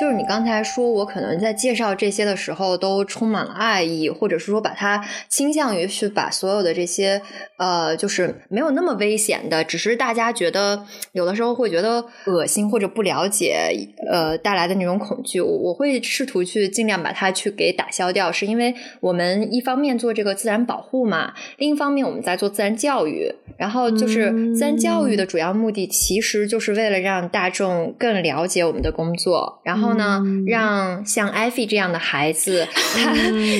[0.00, 7.20] 就是你刚才说，我可能在介绍这些的时候都充满了爱意，或者是说把它倾向于去把所有的这些
[7.58, 13.70] 呃，就是没有那么危险的，只是大家觉得有的时候会觉得恶心或者不了解
[14.10, 29.89] 呃带来的那种恐惧，我我会试图去尽量把它去给打消掉，是因为我们一方面做这个自然保护嘛，另一方面我们在做自然教育，然后就是自然教育的主要目的其实就是为了让大众更了解我们的工作，然后。
[29.90, 33.12] 后呢，让像艾菲这样的孩子，他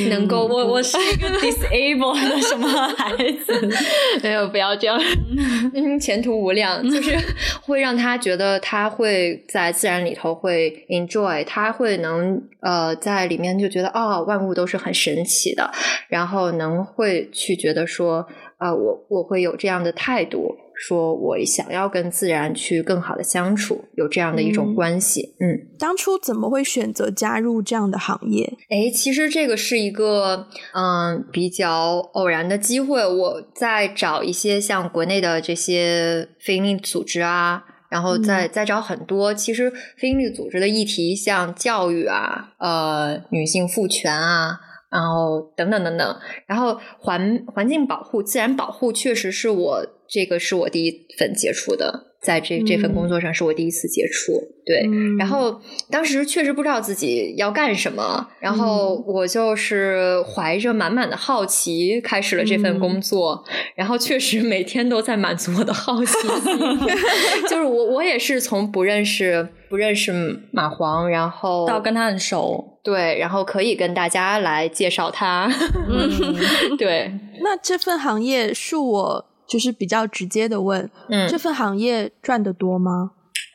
[0.09, 3.69] 能够我我是一个 disabled 的什么孩子？
[4.23, 5.01] 没有，不要这样，
[5.75, 7.17] 嗯，前途无量，就是
[7.63, 15.71] 会让他觉得他会在自然里头会 enjoy，他会能呃在里面就觉得哦，万物都是很神奇的，
[16.09, 18.27] 然后能会去觉得说
[18.59, 20.57] 啊、呃，我我会有这样的态度。
[20.83, 25.35] 说我想要跟自然去更好的相处，有这样的一种关系。
[25.39, 28.57] 嗯，嗯，当初怎么会选择加入这样的行业？
[28.71, 33.07] 哎，其实这个是一个嗯比较偶然的机会。
[33.07, 39.35] 我在找一些像国内的这些非营利组织啊，然后再再找很多。
[39.35, 44.61] 其实非营利组织的议题，像教育啊，呃，女性赋权啊。
[44.91, 46.17] 然后等等等等，
[46.47, 54.33] 然后环环境保护、自然保护，确实是我这个是我第一份接触的，在这这份工作上是我第一次接触。
[54.33, 66.59] 嗯、对，然后当时确实不知道自己要干什么，然后我就是怀着满满的好奇开始了这份工作，嗯、然后确实每天都在满足我的好奇心，
[67.49, 70.13] 就是我我也是从不认识不认识
[70.53, 72.67] 马黄，然后到跟他很熟。
[72.83, 75.53] 对，然后可以跟大家来介绍他。
[75.87, 76.35] 嗯，
[76.79, 77.13] 对。
[77.43, 83.11] 那这份行业是我就是比较直接的问，嗯，这份行业赚得多吗？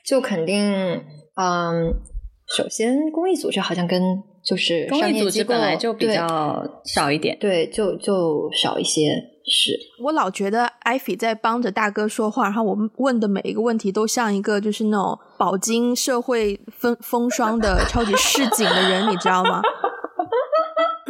[0.05, 0.61] 就肯定，
[1.35, 1.93] 嗯，
[2.55, 9.01] 首先公益组织好像跟就是公益组织本来就比较少一点，对，对，就就少一些。
[9.47, 19.61] 是我老觉得艾菲在帮着大哥说话，然后我们问的每一个问题都像一个就是那种饱经社会风风霜的超级市井的人，你知道吗？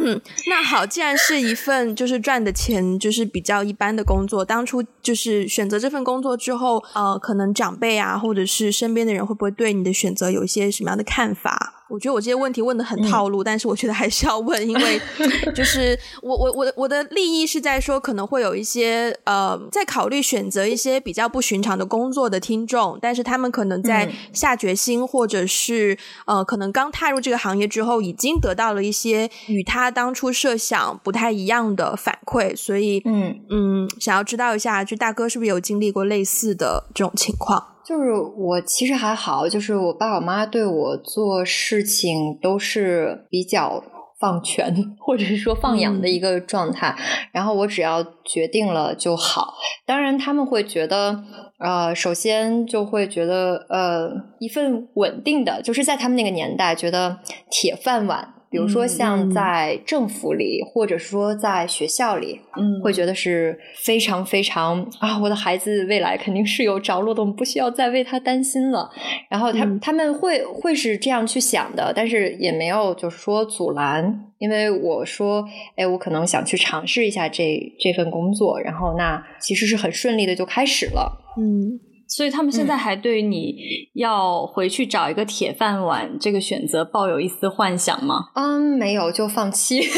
[0.08, 11.75] 嗯，那好，既然是一份就是赚的钱就是比较一般的工作，当初就是选择这份工作之后，呃，可能长辈啊或者是身边的人会不会对你的选择有一些什么样的看法？
[11.88, 15.00] 我觉得我这些问题问的很套路，嗯、但是我觉得还是要问，因为
[15.54, 25.96] 就是我我我的我的利益是在说，可能会有一些呃，在考虑选择一些比较不寻常的工作的听众，但是他们可能在下决心，或者是
[26.26, 33.36] 呃，可能刚踏入这个行业之后，已经得到了一些与他当初设想不太一样的反馈，所以嗯。
[33.48, 37.75] 嗯，想要知道一下，就大哥是不是有经历过类似的这种情况？
[37.86, 43.82] 就是我其实还好，就是我爸我妈对我做事情都是比较
[44.18, 49.54] 放权或者是说放养的一个状态，嗯、然后我只要决定了就好。
[49.84, 51.22] 当然他们会觉得，
[51.58, 57.18] 呃，首先就会觉得，呃，一份稳定的，就是在他们那个年代觉得
[57.48, 58.32] 铁饭碗。
[58.48, 68.90] 比如说，像在政府里，嗯、或者说在学校里，嗯，会觉得是非常非常啊，我的孩子未来肯定是有着落的，我们不需要再为他担心了。
[69.28, 75.44] 然后他、嗯、他们会会是这样去想的，但是也没有就是说阻拦，因为我说，
[75.76, 81.80] 哎，我可能想去尝试一下这这份工作，然后那其实是很顺利的就开始了，嗯。
[82.08, 83.56] 所以他们现在还对你
[83.94, 88.28] 要回去找一个铁饭碗这个选择抱有一丝幻想吗？
[88.34, 89.80] 嗯，没有，就放弃。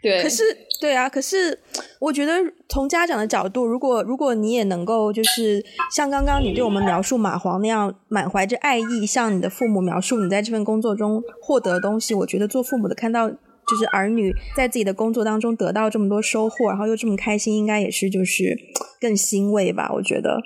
[0.00, 0.42] 对，可是
[0.80, 1.58] 对啊，可是
[1.98, 2.32] 我觉得
[2.68, 13.30] 从家长的角度，如果如果你也能够就是像刚刚你对我们描述马黄那样满怀着爱意，向你的父母描述你在这份工作中获得的东西，我觉得做父母的看到。
[13.68, 18.56] 就是儿女在自己的工作当中得到这么多收获，然后又这么开心，应该也是就是
[19.00, 19.90] 更欣慰吧？
[19.94, 20.40] 我觉得。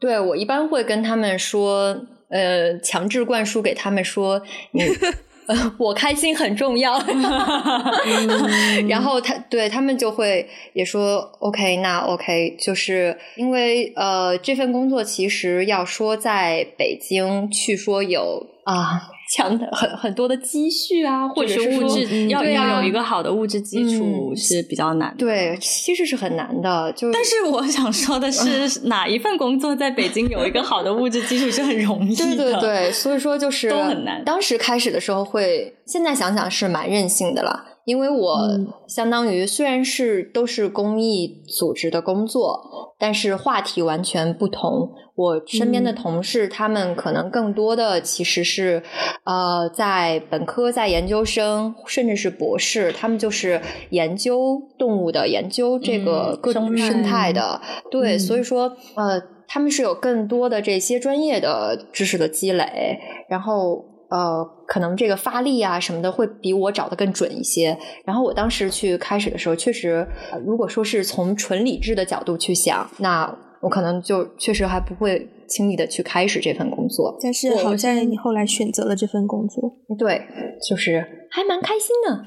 [0.00, 1.96] 对，我一般会跟他们说，
[2.28, 4.40] 呃，强制灌输给他们说，
[4.72, 4.82] 你，
[5.48, 6.98] 呃，我开心很重要。
[8.88, 19.10] 然后他对他们就会也说，OK，那 OK，就是因为呃，这份工作其实要说在北京去说有啊。
[19.30, 25.16] 强的很很多的积蓄啊，或者是物质，嗯、要要有一个好的物质基础是比较难的。
[25.16, 26.92] 嗯、对，其实是很难的。
[26.92, 32.24] 就但是 我想说的是， 哪一份工作在北京有一个好的物质基础是很容易的。
[32.24, 34.24] 对对对，所以说就是都很难。
[34.24, 37.64] 当时开始的时候会，现在想想是蛮任性的了。
[37.88, 38.38] 因为我
[38.86, 44.90] 相当于虽然是都是公益组织的工作，但是话题完全不同。
[45.14, 48.82] 我身边的同事，嗯、他们可能更多的其实是，
[49.24, 57.58] 呃，在本科、在研究生，甚至是博士，他们就是研究动物的，研究这个各种生态的。
[57.64, 62.98] 嗯、对，嗯、所以说，呃，他们是有更多的这些专业的知识的积累，
[63.30, 63.82] 然后。
[64.10, 67.76] 呃，可能这个发力啊什么的会比我找的更准一些。
[68.04, 77.18] 然后我当时去开始的时候，确实，呃，如果说是从纯理智的角度去想，那我可能就确实还不会轻易的去开始这份工作。
[77.22, 80.22] 但是好在你后来选择了这份工作，对，
[80.68, 82.24] 就是还蛮开心的。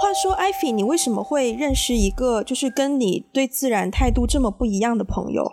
[0.00, 5.44] 话说，艾菲，你为什么会认识一个就是跟你对自然态度这么不一样的朋友？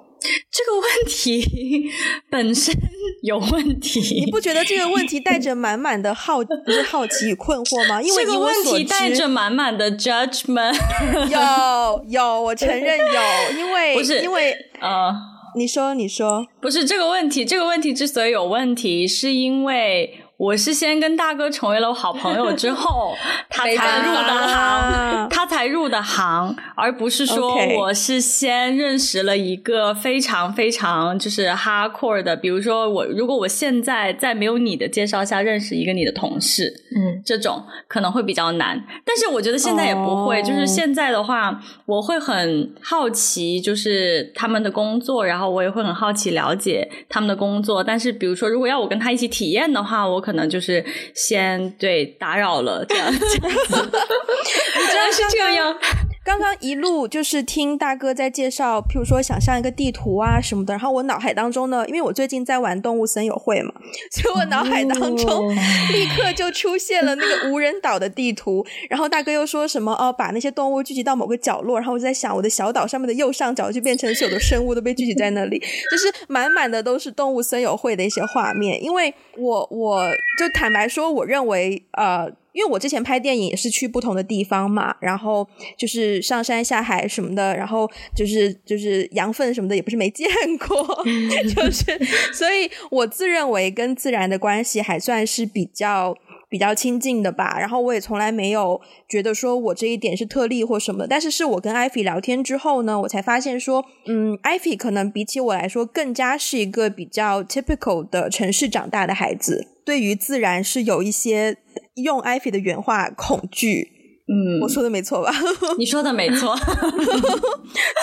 [0.52, 1.90] 这个问题
[2.30, 2.76] 本身
[3.22, 8.02] 有问题，你不觉得这个问题带着满满的好 不是好奇与困惑吗？
[8.02, 10.76] 因为这个问题带着满满的 judgment。
[11.30, 15.14] 有有，我承认有，因为 不是因为呃，
[15.56, 20.19] 你说你说不是这个问题，这个问题之所以有问题，是因为。
[20.40, 23.14] 我是先跟大哥成为了好朋友之后，
[23.52, 38.82] 他才入的行，他才入的行，而不是说我是先认识了一个非常非常就是 hardcore 的，比如说我如果我现在在没有你的介绍下认识一个你的同事，嗯，这种可能会比较难。
[39.04, 47.84] 但是我觉得现在也不会，就是现在的话，我会很好奇，就是他们的工作，然后我也会很好奇了解他们的工作。
[47.84, 55.78] 但是比如说，如果要我跟他一起体验的话，我可能就是先对打扰了这样子，你知道是这样。
[56.26, 63.74] 刚刚一路就是听大哥在介绍，譬如说想象一个地图啊什么的，然后我脑海当中呢，因为我最近在玩动物森友会嘛，
[64.12, 65.50] 所以我脑海当中
[65.92, 68.66] 立刻就出现了那个无人岛的地图。
[68.90, 75.58] 然后大哥又说什么哦，把那些动物聚集到某个角落，然后我就在想，我的小岛上面的右上角就变成所有的生物都被聚集在那里，
[75.90, 78.84] 就是满满的都是动物森友会的一些画面。
[78.84, 80.08] 因为我我
[80.38, 82.30] 就坦白说，我认为呃。
[82.60, 85.47] 因为我之前拍电影也是去不同的地方嘛，然后
[85.78, 90.78] 就是上山下海什么的，然后就是就是羊粪什么的也不是没见过，
[91.55, 91.86] 就是
[92.36, 96.14] 所以我自认为跟自然的关系还算是比较
[96.50, 97.58] 比较亲近的吧。
[97.60, 101.08] 然后我也从来没有觉得说我这一点是特例或什么的。
[101.08, 111.58] 但是是我跟艾菲聊天之后呢，我才发现说，嗯，艾菲可能比起我来说更加是一个比较 typical 的城市长大的孩子，对于自然是有一些。
[111.95, 113.89] 用艾菲的原话，恐惧。
[114.28, 115.34] 嗯，我说的没错吧？
[115.78, 116.56] 你说的没错。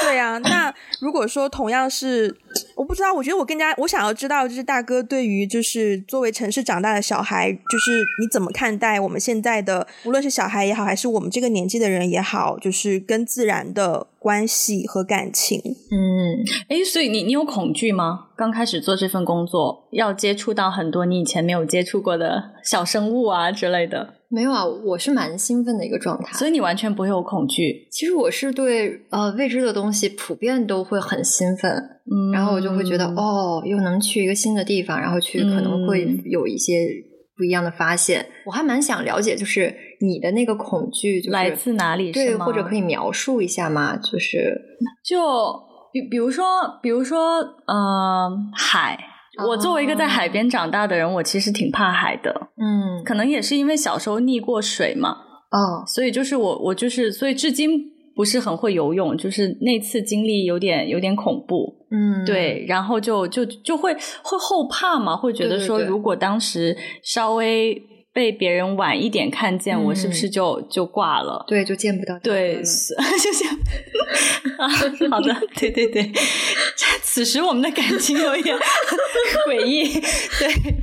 [0.02, 2.36] 对啊，那如果说同样是，
[2.74, 15.60] 我不知道，我觉得我更加我想要知道，就是大哥对于就是作为城市长大的小孩，就是你怎么看待我们现在的，无论是小孩也好，还是我们这个年纪的人也好，就是跟自然的关系和感情。
[15.90, 18.26] 嗯，诶，所以你你有恐惧吗？
[18.36, 24.14] 刚开始做这份工作，要接触到很多你以前没有接触过的小生物啊之类的。
[24.28, 27.86] 没有啊，我是蛮兴奋的一个状态，所以你完全不会有恐惧。
[27.92, 36.86] 其实我是对呃未知的东西普遍都会很兴奋，嗯，然后我就会觉得哦，又能去一个新的地方，然后去可能会有一些
[37.36, 38.20] 不一样的发现。
[38.20, 42.12] 嗯、我还蛮想了解，就是你的那个恐惧、就是、来自哪里？
[42.12, 43.96] 对，或者可以描述一下吗？
[43.96, 44.60] 就是
[45.04, 45.18] 就
[45.92, 46.44] 比比如说，
[46.82, 48.98] 比如说，嗯、呃，海。
[49.46, 52.30] 我作为一个在海边长大的人，我其实挺怕海的。
[52.56, 55.10] 嗯，可能也是因为小时候溺过水嘛。
[55.50, 57.70] 哦，所以就是我，我就是，所以至今
[58.16, 61.86] 不是很会游泳，就是那次经历有点有点恐怖。
[61.90, 67.80] 嗯，对，然后就就就会会后怕嘛，会觉得说，如果当时稍微
[68.12, 71.44] 被别人晚一点看见，我是不是就就挂了？
[71.46, 72.18] 对，就见不到。
[72.20, 73.54] 对，是 就这样。
[74.58, 74.66] 啊，
[75.12, 76.10] 好的，对对对。
[77.02, 78.56] 此时我们的感情有一点
[79.46, 79.84] 诡异，
[80.38, 80.74] 对。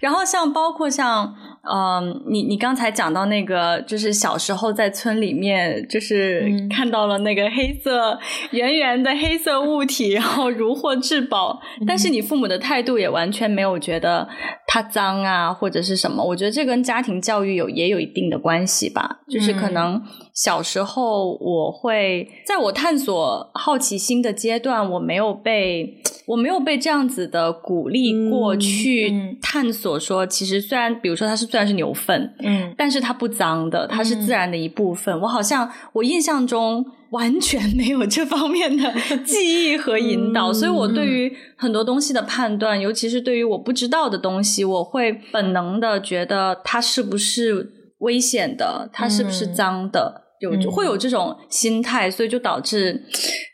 [0.00, 8.18] 然后像包括像，嗯，你你刚才讲到那个，就是小时候在村里面，就是看到了那个黑色
[8.50, 14.28] 圆圆的黑色物体，然后如获至宝，但是你父母的态度也完全没有觉得
[14.66, 16.24] 它脏啊或者是什么。
[16.24, 20.02] 我觉得这跟家庭教育有也有一定的关系吧，就是可能。
[20.34, 30.00] 小时候，我会在我探索好奇心的阶段，我没有被我没有被这样子的鼓励过去探索。
[30.00, 35.20] 说，其实虽然，比如说它是虽然是牛粪，嗯，但是它不脏的，它是自然的一部分。
[35.20, 38.90] 我好像我印象中完全没有这方面的
[39.26, 47.70] 记忆和引导，所以我对于很多东西的判断，尤其是对于我不知道的东西，我会本能的觉得它是不是
[48.02, 50.20] 危险的，它是不是脏的。
[50.42, 53.00] 有就会有这种心态，所以就导致，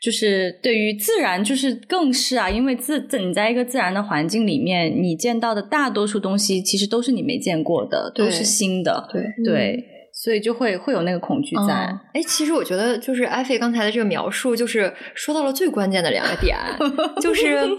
[0.01, 11.75] 就是对于自然，就是更是啊，因为自自你在一个自然的环境里面，你见到的大多数东西其实都是你没见过的，都是新的，对对，嗯、所以就会会有那个恐惧在。
[11.75, 16.57] 哎、嗯，其实我觉得就是艾菲刚才的这个描述，就是说到了最关键的两个点，
[17.21, 17.69] 就是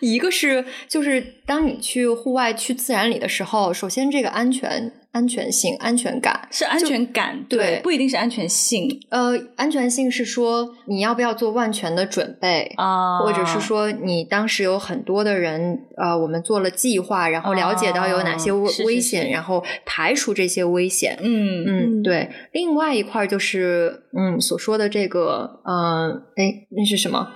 [0.00, 4.92] 一个是就是当你去户外去自然里的时候，首先这个安全。
[5.12, 8.88] 安全性、安全感是安全感，对，不一定是安全性。
[9.10, 21.18] 呃，安全性是说你要不要做万全的准备啊，或者是说你当时有很多的人，呃，我们做了计划，然后了解到有哪些危危险，啊、然后排除这些危险。
[21.20, 22.30] 嗯嗯，对。
[22.52, 27.28] 另外一块就是，嗯，所说的这个，嗯、呃，哎，那是什么？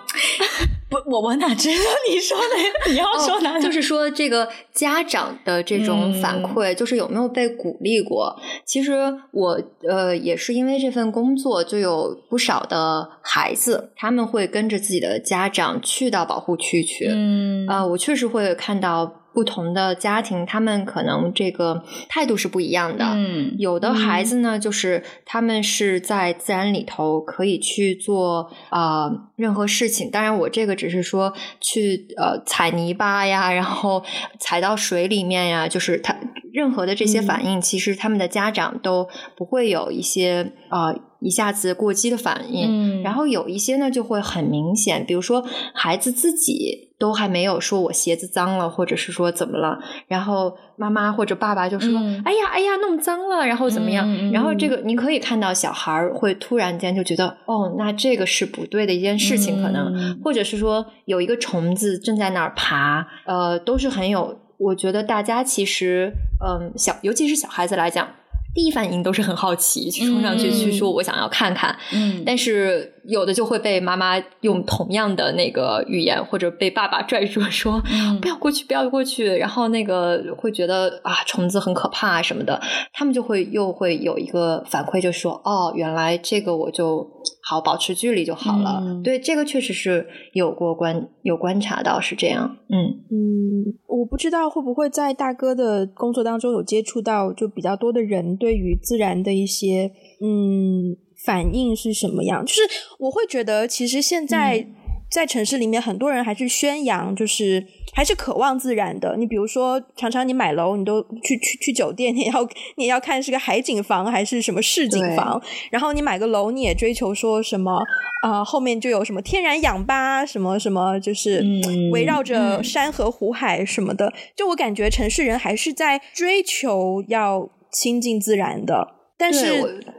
[0.88, 2.90] 不，我我哪知道你说的？
[2.90, 3.60] 你要说哪、哦？
[3.60, 8.34] 就是说这个家长的这种反馈，嗯、就是有没有被鼓励过？
[8.64, 8.92] 其实
[9.32, 17.08] 我呃也是因为这份工作，就有不少的孩子，他们会跟着自己的家长去到保护区去。
[17.08, 19.22] 嗯啊、呃，我确实会看到。
[19.36, 23.04] 不同的家庭，他们可能这个态度是不一样的。
[23.04, 30.10] 嗯，有的孩子呢，嗯、就是他们是在自然里头可以去做啊、呃、任何事情。
[30.10, 34.02] 当然，我这个只是说去呃踩泥巴呀，然后
[34.40, 36.16] 踩到水里面呀，就是他
[36.50, 39.06] 任何的这些反应，嗯、其实他们的家长都
[39.36, 40.86] 不会有一些啊。
[40.86, 54.06] 呃一下子过激的反应，嗯，然后有一些呢就会很明显，比如说孩子自己都还没有说我鞋子脏了，或者是说怎么了，然后妈妈或者爸爸就说：“嗯、哎呀，哎呀，弄脏了。”然后怎么样？
[54.06, 68.08] 嗯、然后这个你可以看到小孩会突然间就觉得，哦，那这个是不对的一件事情，可能，嗯、或者是说有一个虫子正在那儿爬，呃，都是很有，我觉得大家其实，嗯、呃，小尤其是小孩子来讲。
[68.56, 71.78] 第一反应都是很好奇，去冲上去去说，我想要看看。
[71.92, 79.26] 嗯，但是有的就会被妈妈用同样的那个语言，或者被爸爸拽住说，嗯、不要过去，不要过去。
[79.36, 82.60] 然后那个会觉得啊，虫子很可怕什么的，
[82.92, 87.08] 他们就会又会有一个反馈，就说哦，原来这个我就
[87.42, 88.80] 好保持距离就好了。
[88.82, 92.56] 嗯、对，这个确实是有过观有观察到是这样。
[92.68, 98.36] 嗯嗯，我不知道会不会在大哥的工作当中有接触到就比较多的人。
[98.36, 99.90] 对于自然的一些
[100.20, 100.96] 嗯
[101.26, 102.46] 反应是什么样？
[102.46, 102.60] 就是
[103.00, 104.64] 我会觉得，其实现在
[105.10, 109.16] 在城市里面，很多人还是宣扬，就是还是渴望自然的。
[109.16, 112.42] 你比如说，常常你买楼，你都去去去酒店，你也要
[112.76, 115.42] 你也要看是个海景房还是什么市景房。
[115.70, 117.82] 然后你买个楼，你也追求说什么
[118.22, 121.44] 啊、呃，后面就有什么天然氧吧，什么什么，就是
[121.92, 124.06] 围绕着山河湖海什么的。
[124.06, 127.50] 嗯、就我感觉，城市人还是在追求要。
[127.72, 129.46] 亲近自然的，但是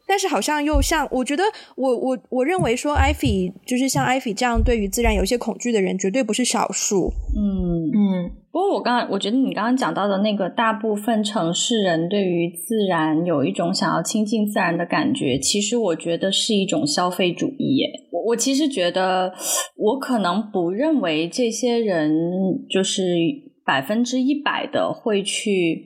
[0.05, 1.43] 但是好像又像，我觉得
[1.75, 7.11] 我我我认为说艾菲就是像艾菲这样对于自然有一些恐惧的人，绝对不是少数。
[7.35, 8.31] 嗯嗯。
[8.51, 17.87] 不过我刚刚我觉得你刚刚讲到的那个大部分城市人对于自然有一种想要亲近自然的感觉，其实我觉得是一种消费主义耶。
[18.11, 19.31] 我我其实觉得，
[19.75, 22.11] 我可能不认为这些人
[22.69, 23.03] 就是
[23.63, 25.85] 百分之一百的会去。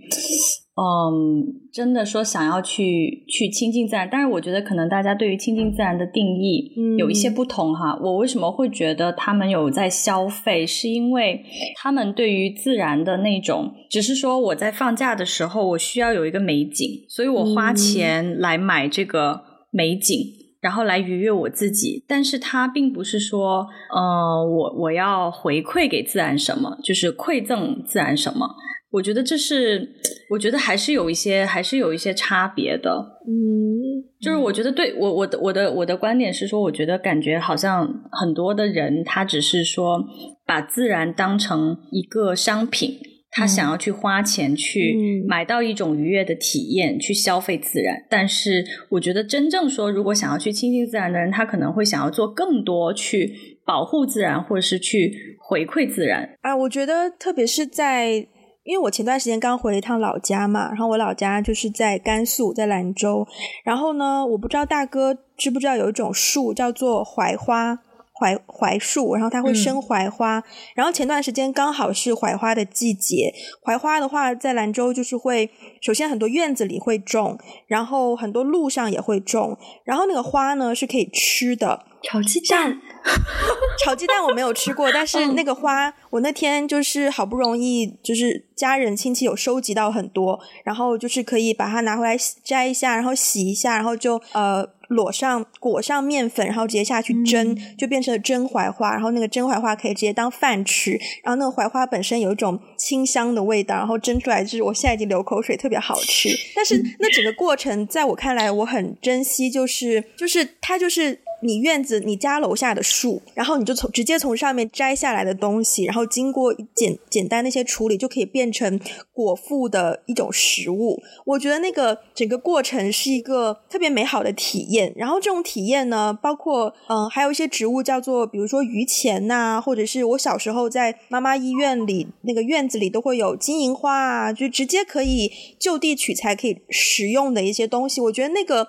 [0.81, 7.91] 嗯，真的说想要去去亲近自然，但是我觉得可能大家对于亲近自然的定义有一些不同哈。
[7.91, 22.05] 嗯、我为什么会觉得他们有在消费，是因为他们对于自然的那种，只是说我在放假的时候我需要有一个美景，所以我花钱来买这个美景，嗯、然后来愉悦我自己。
[22.07, 28.47] 但是它并不是说，呃，我我要回馈给自然什么，就是馈赠自然什么。
[28.91, 29.89] 我觉得这是，
[30.29, 32.91] 我觉得还是有一些，还是有一些差别的。
[33.25, 40.03] 嗯，就是我觉得对我我的我的我的观点是说，我觉得感觉好像很多的人他只是说
[40.45, 42.99] 把自然当成一个商品，
[43.31, 48.05] 他想要去花钱去买到一种愉悦的体验，去消费自然。
[48.09, 56.37] 但是我觉得真正说，如果想要去亲近自然的人，他可能会想要做更多去保护自然，或者是去回馈自然。
[56.41, 58.27] 啊，我觉得特别是在。
[58.63, 63.25] 因为我前段时间刚回了一趟老家嘛，然后我老家就是在甘肃，在兰州。
[63.63, 67.79] 然后呢，我不知道大哥知不知道有一种树叫做槐花，
[68.21, 70.37] 槐槐树，然后它会生槐花。
[70.37, 70.43] 嗯、
[70.75, 75.49] 然后前段时间刚好是槐花的季节，槐花的话在兰州就是会，
[75.81, 79.57] 首先很多院子里会种，然后很多路上也会种。
[79.83, 82.79] 然后那个花呢是可以吃的，炒鸡蛋。
[83.83, 98.91] 炒鸡蛋我没有吃过，但是那个花，我那天就是好不容易，就是家人亲戚有收集到很多，然后就是可以把它拿回来摘一下，然后洗一下，然后就呃裸上裹上面粉，然后直接下去蒸，就变成了蒸槐花。
[98.91, 100.91] 然后那个蒸槐花可以直接当饭吃，
[101.23, 106.29] 然后那个槐花本身有一种清香的味道，然后蒸出来就是我现在已经流口水，特别好吃。
[106.55, 111.19] 但是那整个过程在我看来我很珍惜，就是就是它就是。
[111.41, 118.79] 你院子、你家楼下的树，然后你就从直接从上面摘下来的东西，然后经过简简单那些处理，就可以变成
[119.11, 121.01] 果腹的一种食物。
[121.25, 124.93] 我觉得那个整个过程是一个特别美好的体验。
[124.95, 137.99] 然后这种体验呢，包括嗯，还有一些植物叫做，比如说榆钱呐、或者是我小时候在妈妈医院里那个院子里都会有金银花啊，就直接可以就地取材可以食用的一些东西。
[138.01, 138.67] 我觉得那个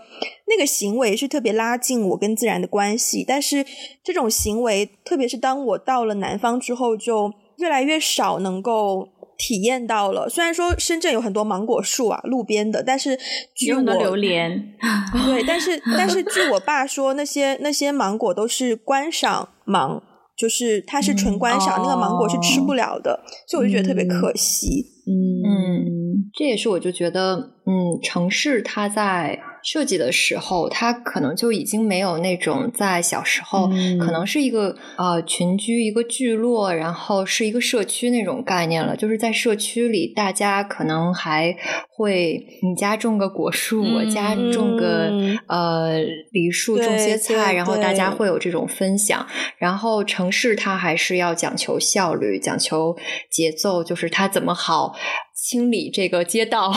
[0.57, 3.25] 那个行为是特别拉近我跟自然的关系。
[3.27, 3.65] 但是
[4.05, 9.09] 这种行为，特别是当我到了南方之后，就越来越少能够。
[9.39, 13.19] 体验到了，虽然说深圳有很多芒果树啊，路边的，但是
[13.57, 14.75] 据我有榴莲，
[15.27, 20.01] 对，但是但是据我爸说，那些那些芒果都是观赏芒，
[20.37, 24.85] 就是它是纯观赏，嗯、那个芒果是吃不了的，所以我就觉得特别可惜。
[25.09, 25.11] 嗯，
[25.43, 27.35] 嗯，这也是我就觉得，
[27.67, 29.41] 嗯，城市它在。
[29.63, 38.97] 设计的时候，它可能就已经没有那种在小时候、嗯、可能是一个呃群居一个聚落，然后是一个社区那种概念了。
[38.97, 41.57] 就是在社区里，大家可能还
[41.91, 45.11] 会你家种个果树，嗯、我家种个
[45.47, 45.99] 呃
[46.31, 49.27] 梨树，种些菜，然后大家会有这种分享。
[49.59, 52.97] 然后城市它还是要讲求效率，讲求
[53.31, 54.95] 节奏，就是它怎么好
[55.35, 56.73] 清理这个街道。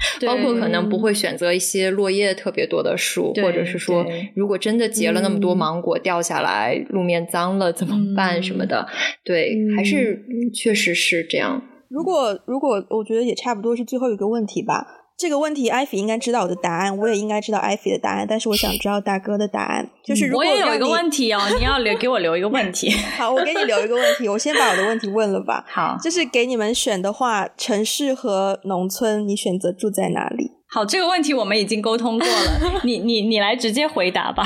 [0.26, 8.86] 包括可能不会选择一些落叶特别多的树，或者是说，如果真的结了那么多芒果掉下来，嗯、路面脏了怎么办什么的？
[8.88, 8.94] 嗯、
[9.24, 11.62] 对，还是确实是这样。
[11.88, 15.04] 如果如果我觉得也差不多是最后一个问题吧。
[15.18, 19.88] 这个问题，艾菲应该知道我的答案，我也应该知道艾菲的答案，但是我想知道大哥的答案。
[20.04, 22.90] 就是如果我也有一个问题哦，你要留给我留一个问题。
[23.16, 25.64] 好，我给你留一个问题，我先把我的问题问了吧。
[25.72, 30.50] 好，就是给你们选的话，城市和农村，你选择住在哪里？
[30.68, 34.44] 好，这个问题我们已经沟通过了， 你你你来直接回答吧。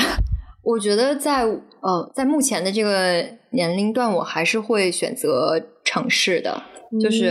[0.62, 1.42] 我觉得在
[1.80, 6.62] 呃，在目前的这个年龄段，我还是会选择城市的。
[6.98, 7.28] 就是，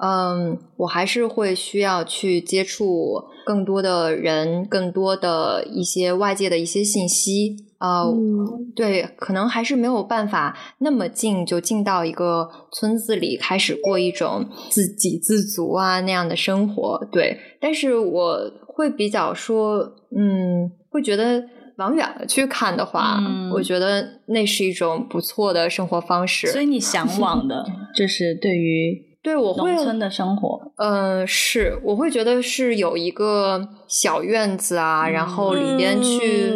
[0.00, 21.42] 嗯，我还是会需要去接触更多的人，更多的一些外界的一些信息，呃，嗯、对，可能还是没有办法那么近就进到一个村子里开始过一种自给自足啊那样的生活，对，但是我会比较说，嗯，会觉得。
[21.82, 26.46] 往远了去看的话，嗯、我觉得那是一种不错的生活方式。
[26.46, 27.64] 所以你向往的
[27.94, 36.52] 就是对于对我农村的生活，嗯，是我会觉得是有一个小院子啊，嗯、然后里边去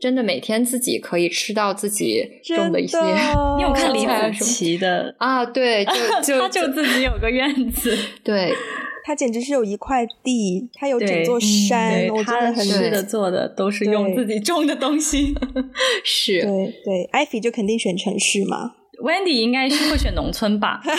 [0.00, 2.98] 真的每天自己可以吃到自己种的一些。
[3.56, 5.44] 你有看李子柒的啊？
[5.44, 8.54] 对，就 就他就自己有个院子，对。
[9.06, 15.32] 他简直是有一块地，它有整座山，我觉得很吃的做的都是用自己种的东西。
[16.02, 18.72] 是，对对，艾菲就肯定选城市嘛。
[19.00, 20.80] Wendy 应该是会选农村吧？
[20.84, 20.98] 我恨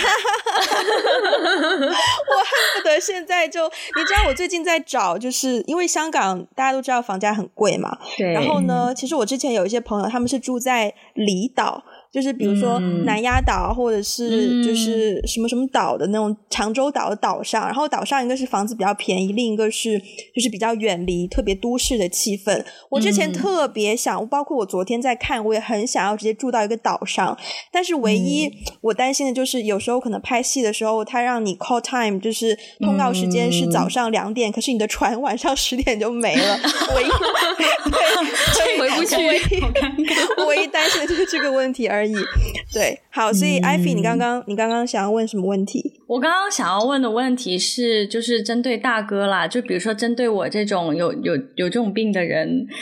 [2.77, 7.97] 不得现在就，你知道我最近在找，就是因为香港大家都知道房价很贵嘛。
[8.17, 8.31] 对。
[8.31, 11.83] 然后呢，其实我之前有一些朋友，他们是住在离岛。
[12.11, 19.99] 就是比如说南丫岛，或者是就是什么什么岛的那种长洲岛的岛上，然后岛上一个是房子比较便宜，另一个是
[20.33, 22.63] 就是比较远离特别都市的气氛。
[22.89, 27.37] 我之前特别想，包括我昨天在看，我也很想要直接住到一个岛上，
[27.71, 28.51] 但是唯一
[28.81, 36.59] 我担心的就是有时候可能拍戏的时候，他让你 call time，就是通告时间是早上两点，可是你的船晚上十点就没了
[36.95, 37.07] 唯一
[37.57, 39.61] 对，回不去，唯 一
[40.37, 42.13] 我唯一担心的就是这个问题而已。
[42.73, 45.93] 对，好，所以艾菲，你刚刚你刚刚想要问什么问题？
[46.07, 52.67] 我刚刚想要问的问题是，就是针对大哥啦，就比如说针对我这种有有有这种病的人，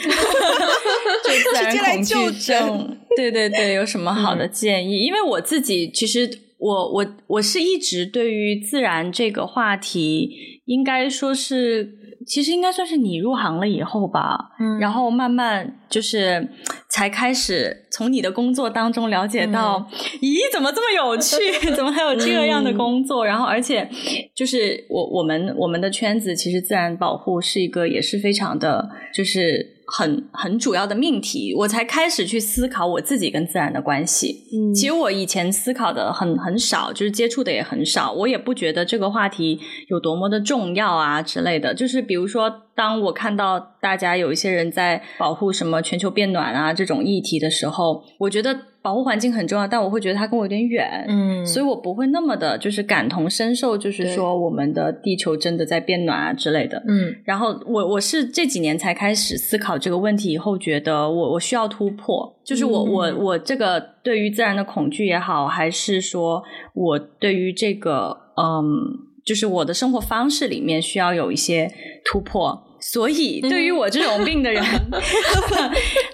[1.24, 4.96] 就自然恐惧症，对对对，有什么好的建议？
[4.96, 11.92] 嗯、因为我自己其实我我我是一直对于自然这个话题，应该说是
[12.26, 16.48] 其实应该算是你入行了以后吧，嗯，然后慢慢就是。
[16.88, 21.36] 才开始从你的工作当中了解到，嗯、咦，怎么这么有趣？
[21.76, 23.26] 怎么还有这样的工作？
[23.26, 23.86] 嗯、然后，而且
[24.34, 29.75] 就是我我们我们的圈子，其实自然保护是一个也是非常的，就是。
[29.86, 34.44] 很很主要的命题，我才开始去思考我自己跟自然的关系。
[34.52, 41.72] 嗯，其实我以前思考的很很少，就是接触的也很少，我也不觉得这个话题有多么的重要啊之类的。
[41.72, 48.58] 就是比如说，当我看到大家有一些人在保护什么全球变暖啊这种议题的时候，我觉得。
[48.86, 57.12] 保护环境很重要，但我会觉得它跟我有点远，嗯，所以我不会那么的，就是感同身受，就是说我们的地球真的在变暖啊之类的，嗯。
[57.24, 69.04] 然后我我是这几年才开始思考这个问题，以后觉得我我需要突破，就是我、嗯、我我这个对于自然的恐惧也好，还是说我对于这个嗯。
[69.26, 71.68] 就是我的生活方式里面需要有一些
[72.04, 74.62] 突破，所以对于我这种病的人，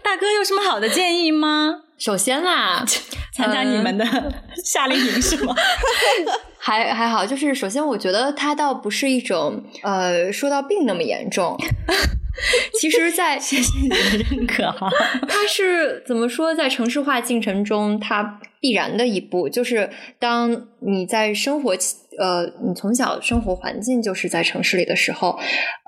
[0.02, 1.82] 大哥有什么好的建议吗？
[2.02, 2.84] 首先啦，
[3.32, 4.04] 参加你们的
[4.64, 5.54] 夏令营是吗？
[6.58, 11.56] 还还好，就是首先我觉得它倒不是一种呃说到病那么严重。
[12.80, 13.96] 其实在，在谢谢你的
[14.30, 14.90] 认可哈，
[15.28, 19.90] 它是怎么说，在城市化进程中，它必然的一步，就是
[20.20, 21.76] 当你在生活，
[22.18, 25.36] 呃，你从小生活环境就是在城市里的时候，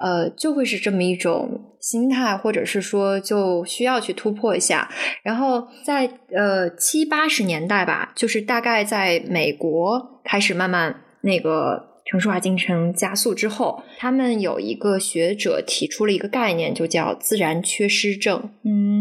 [0.02, 4.90] 呃，就会是这么一种心态，或者是说就需要去突破一下。
[5.22, 11.94] 然后在呃七八十年代吧，就是大概在美国开始慢慢那个。
[12.06, 18.50] 城市化进程加速之后，他们有一个学者提出了一个概念，就叫自然缺失症。
[18.62, 18.93] 嗯，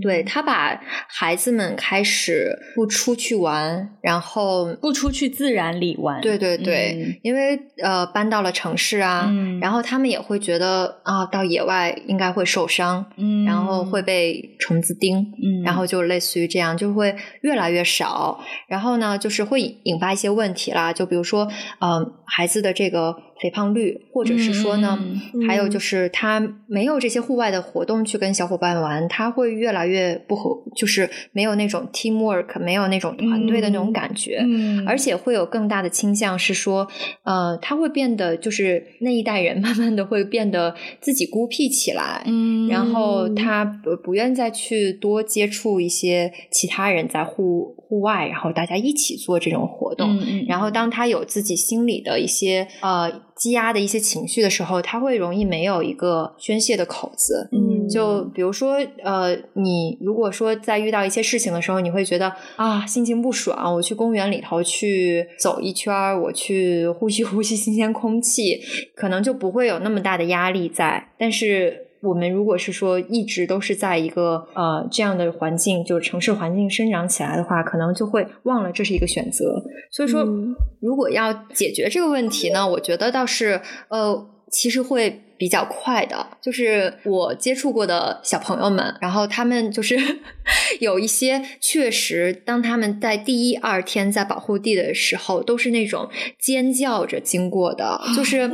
[0.00, 6.20] 对，他把孩子们开始不出去玩，然后不出去自然里玩。
[6.20, 18.40] 对对对，嗯、因为呃搬到了城市啊，嗯、然后他们也会觉得啊，到野外应该会受伤，嗯，然后会被虫子叮，嗯，然后就类似于这样，就会越来越少。
[18.68, 21.44] 然后呢，就是会引发一些问题啦，就比如说，
[21.80, 22.16] 嗯、呃。
[22.32, 24.98] 孩子的这个肥胖率，或者是说呢，
[25.34, 36.86] 嗯、还有就是他没有这些户外的活动去跟小伙伴玩，他会越来越不合，就是没有那种 teamwork，没有那种团队的那种感觉，嗯、而且会有更大的倾向是说，
[37.24, 53.29] 呃，他会变得就是那一代人 慢慢的会变得自己孤僻起来，嗯、然后他不不愿再去多接触一些其他人在户户外，然后大家一起做这种活动，嗯、然后当他有自己心里的一些呃。
[53.40, 57.48] 积压的一些情绪的时候，他会容易没有一个宣泄的口子。
[57.52, 68.60] 嗯，就比如说，呃，你如果说在遇到一些事情的时候，你会觉得啊，心情不爽，我去公园里头去走一圈，我去呼吸呼吸新鲜空气，
[68.94, 71.08] 可能就不会有那么大的压力在。
[71.18, 79.62] 但是，我们如果是说一直都是在一个呃这样的环境，就是城市环境生长起来的话，可能就会忘了这是一个选择。
[79.90, 85.22] 所以说，嗯、如果要解决这个问题呢，我觉得倒是呃，其实会。
[85.40, 89.96] 比较快的，就是我接触过的小朋友们，然后他们就是
[90.80, 98.50] 有一些确实，当他们在第一二天在保护地的时候，都是那种尖叫着经过的， 就是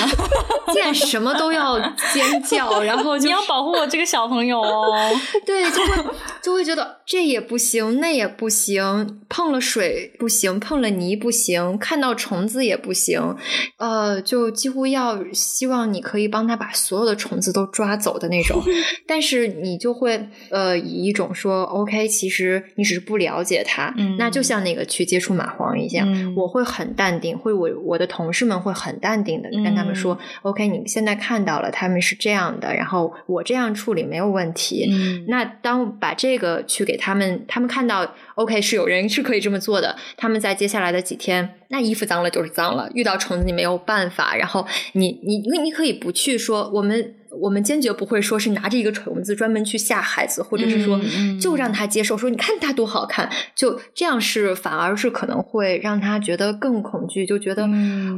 [0.72, 1.78] 见什么都要
[2.14, 5.10] 尖叫，然后、就是、你要保护我这个小朋友哦，
[5.44, 6.04] 对，就会
[6.40, 13.36] 就会觉得这也不行，那也不行，碰了水不行，碰了泥不行，看到虫子也不行，
[13.76, 16.13] 呃，就几乎要希望你可。
[16.14, 18.62] 可以帮他把所有的虫子都抓走的那种，
[19.04, 34.88] 但是你就会呃以一种说 OK，其实你只是不了解他，嗯、那就像那个去接触蚂蟥一样，嗯、我会很淡定，会我我的同事们会很淡定的跟他们说、嗯、OK，你现在看到了他们是这样的，然后我这样处理没有问题。
[34.88, 46.03] 嗯、那当把这个去给他们，他们看到 OK 是有人是可以这么做的，他们在接下来的几天，那衣服脏了就是脏了，遇到虫子你没有办法，然后你你你你可以。
[46.04, 51.00] 不去说，我们我们坚决不会说是拿着一个虫子专门去吓孩子，或者是说
[51.40, 57.66] 就让他接受，说你看他多好看，就这样是反而是可能会让他觉得更恐惧，就觉得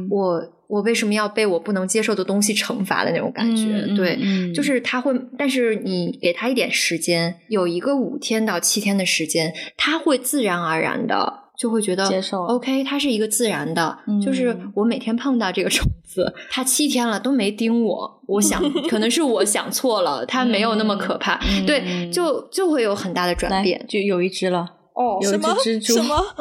[0.09, 11.46] 我我为什么要被我不能接受的东西惩罚的那种感觉，对，就是他会，但是你给他一点时间，有一个五天到七天的时间，他会自然而然的。
[11.57, 24.59] 就会觉得接受，OK，它是一个自然的，嗯、就是我每天碰到这个虫子，它七天了都没叮我，我想 可能是我想错了，它没有那么可怕，嗯、对，就就会有很大的转变，就有一只了，
[24.93, 25.87] 哦，有一只蜘？
[25.87, 26.15] 蛛，什么？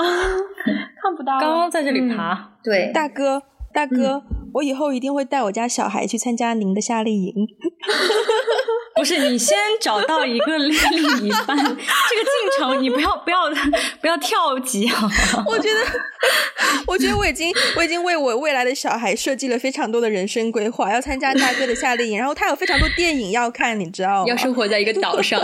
[1.03, 3.43] 看不到，刚刚在这里爬，嗯、对，大哥，
[3.73, 7.35] 大哥，嗯、我以后一定会带我家小孩去参加您的夏令营。
[8.97, 11.79] 不是，你先找到一个另一半，这个进
[12.59, 13.51] 程你不要不要
[14.01, 15.11] 不要跳级啊！
[15.47, 15.81] 我觉得，
[16.87, 24.27] 我觉得我已经我已经为我未来的小孩设计了非常多的人生规划，要参加大哥的夏令营，然后他有非常多电影要看，你知道吗？
[24.27, 25.39] 要生活在一个岛上，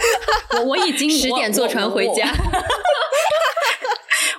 [0.56, 2.26] 我我已经十点坐船回家。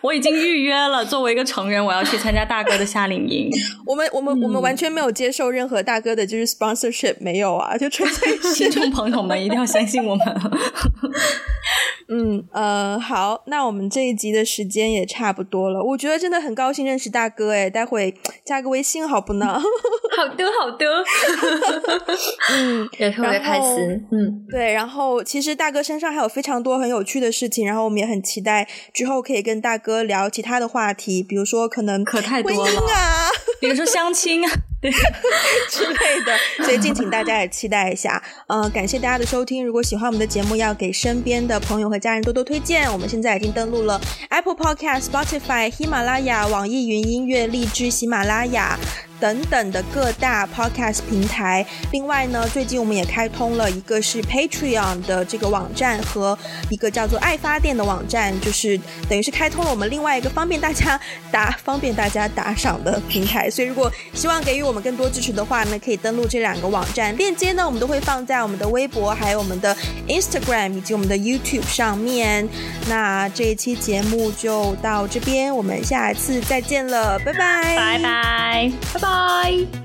[0.05, 3.49] 我已经预约了，作为一个成人，我要去参加大哥的夏令营。
[3.87, 10.25] 我 们我们、嗯、我们完全没有接受任何大哥的，就是 sponsorship 没有啊，就纯粹是 听众朋友们一定要相信我们。
[12.07, 15.83] 嗯呃，好，那我们这一集的时间也差不多了。
[15.83, 18.13] 我觉得真的很高兴认识大哥，哎，待会
[18.45, 19.59] 加个微信好不呢？
[20.15, 20.85] 好的，好的。
[22.53, 24.07] 嗯，也特别开心。
[24.11, 33.29] 嗯，对，然后其实大哥身上还有非常多很有趣的事情，然后我们也很期待之后可以跟大哥聊其他的话题，比如说可能可太多了啊，
[33.59, 34.51] 比如说相亲啊。
[35.69, 38.21] 之类的，所以敬请大家也期待一下。
[38.47, 39.65] 呃，感谢大家的收听。
[39.65, 42.91] 如果喜欢我们的节目，要给身边的朋友和家人多多推荐。
[42.91, 48.77] 我们现在已经登录了 Apple Podcast、Spotify、喜马拉雅、网易云音乐、荔枝、喜马拉雅。
[49.19, 51.65] 等等的各大 podcast 平台。
[51.91, 56.37] 另外呢，最近我们也开通了一个是 Patreon 的这个网站和
[56.69, 60.99] 一个叫做爱发电的网站，就是等于是开通了我们另外一个方便大家
[61.31, 63.49] 打方便大家打赏的平台。
[63.49, 69.75] 所以如果希望给予我们更多支持的话呢，可以登录这两个网站，链接呢我们都会放在我们的微博、还有我们的
[70.07, 72.47] Instagram 以及我们的 YouTube 上面。
[72.87, 79.04] 那这一期节目就到这边，我们下一次再见了，拜，拜拜，拜拜。
[79.05, 79.84] 拜。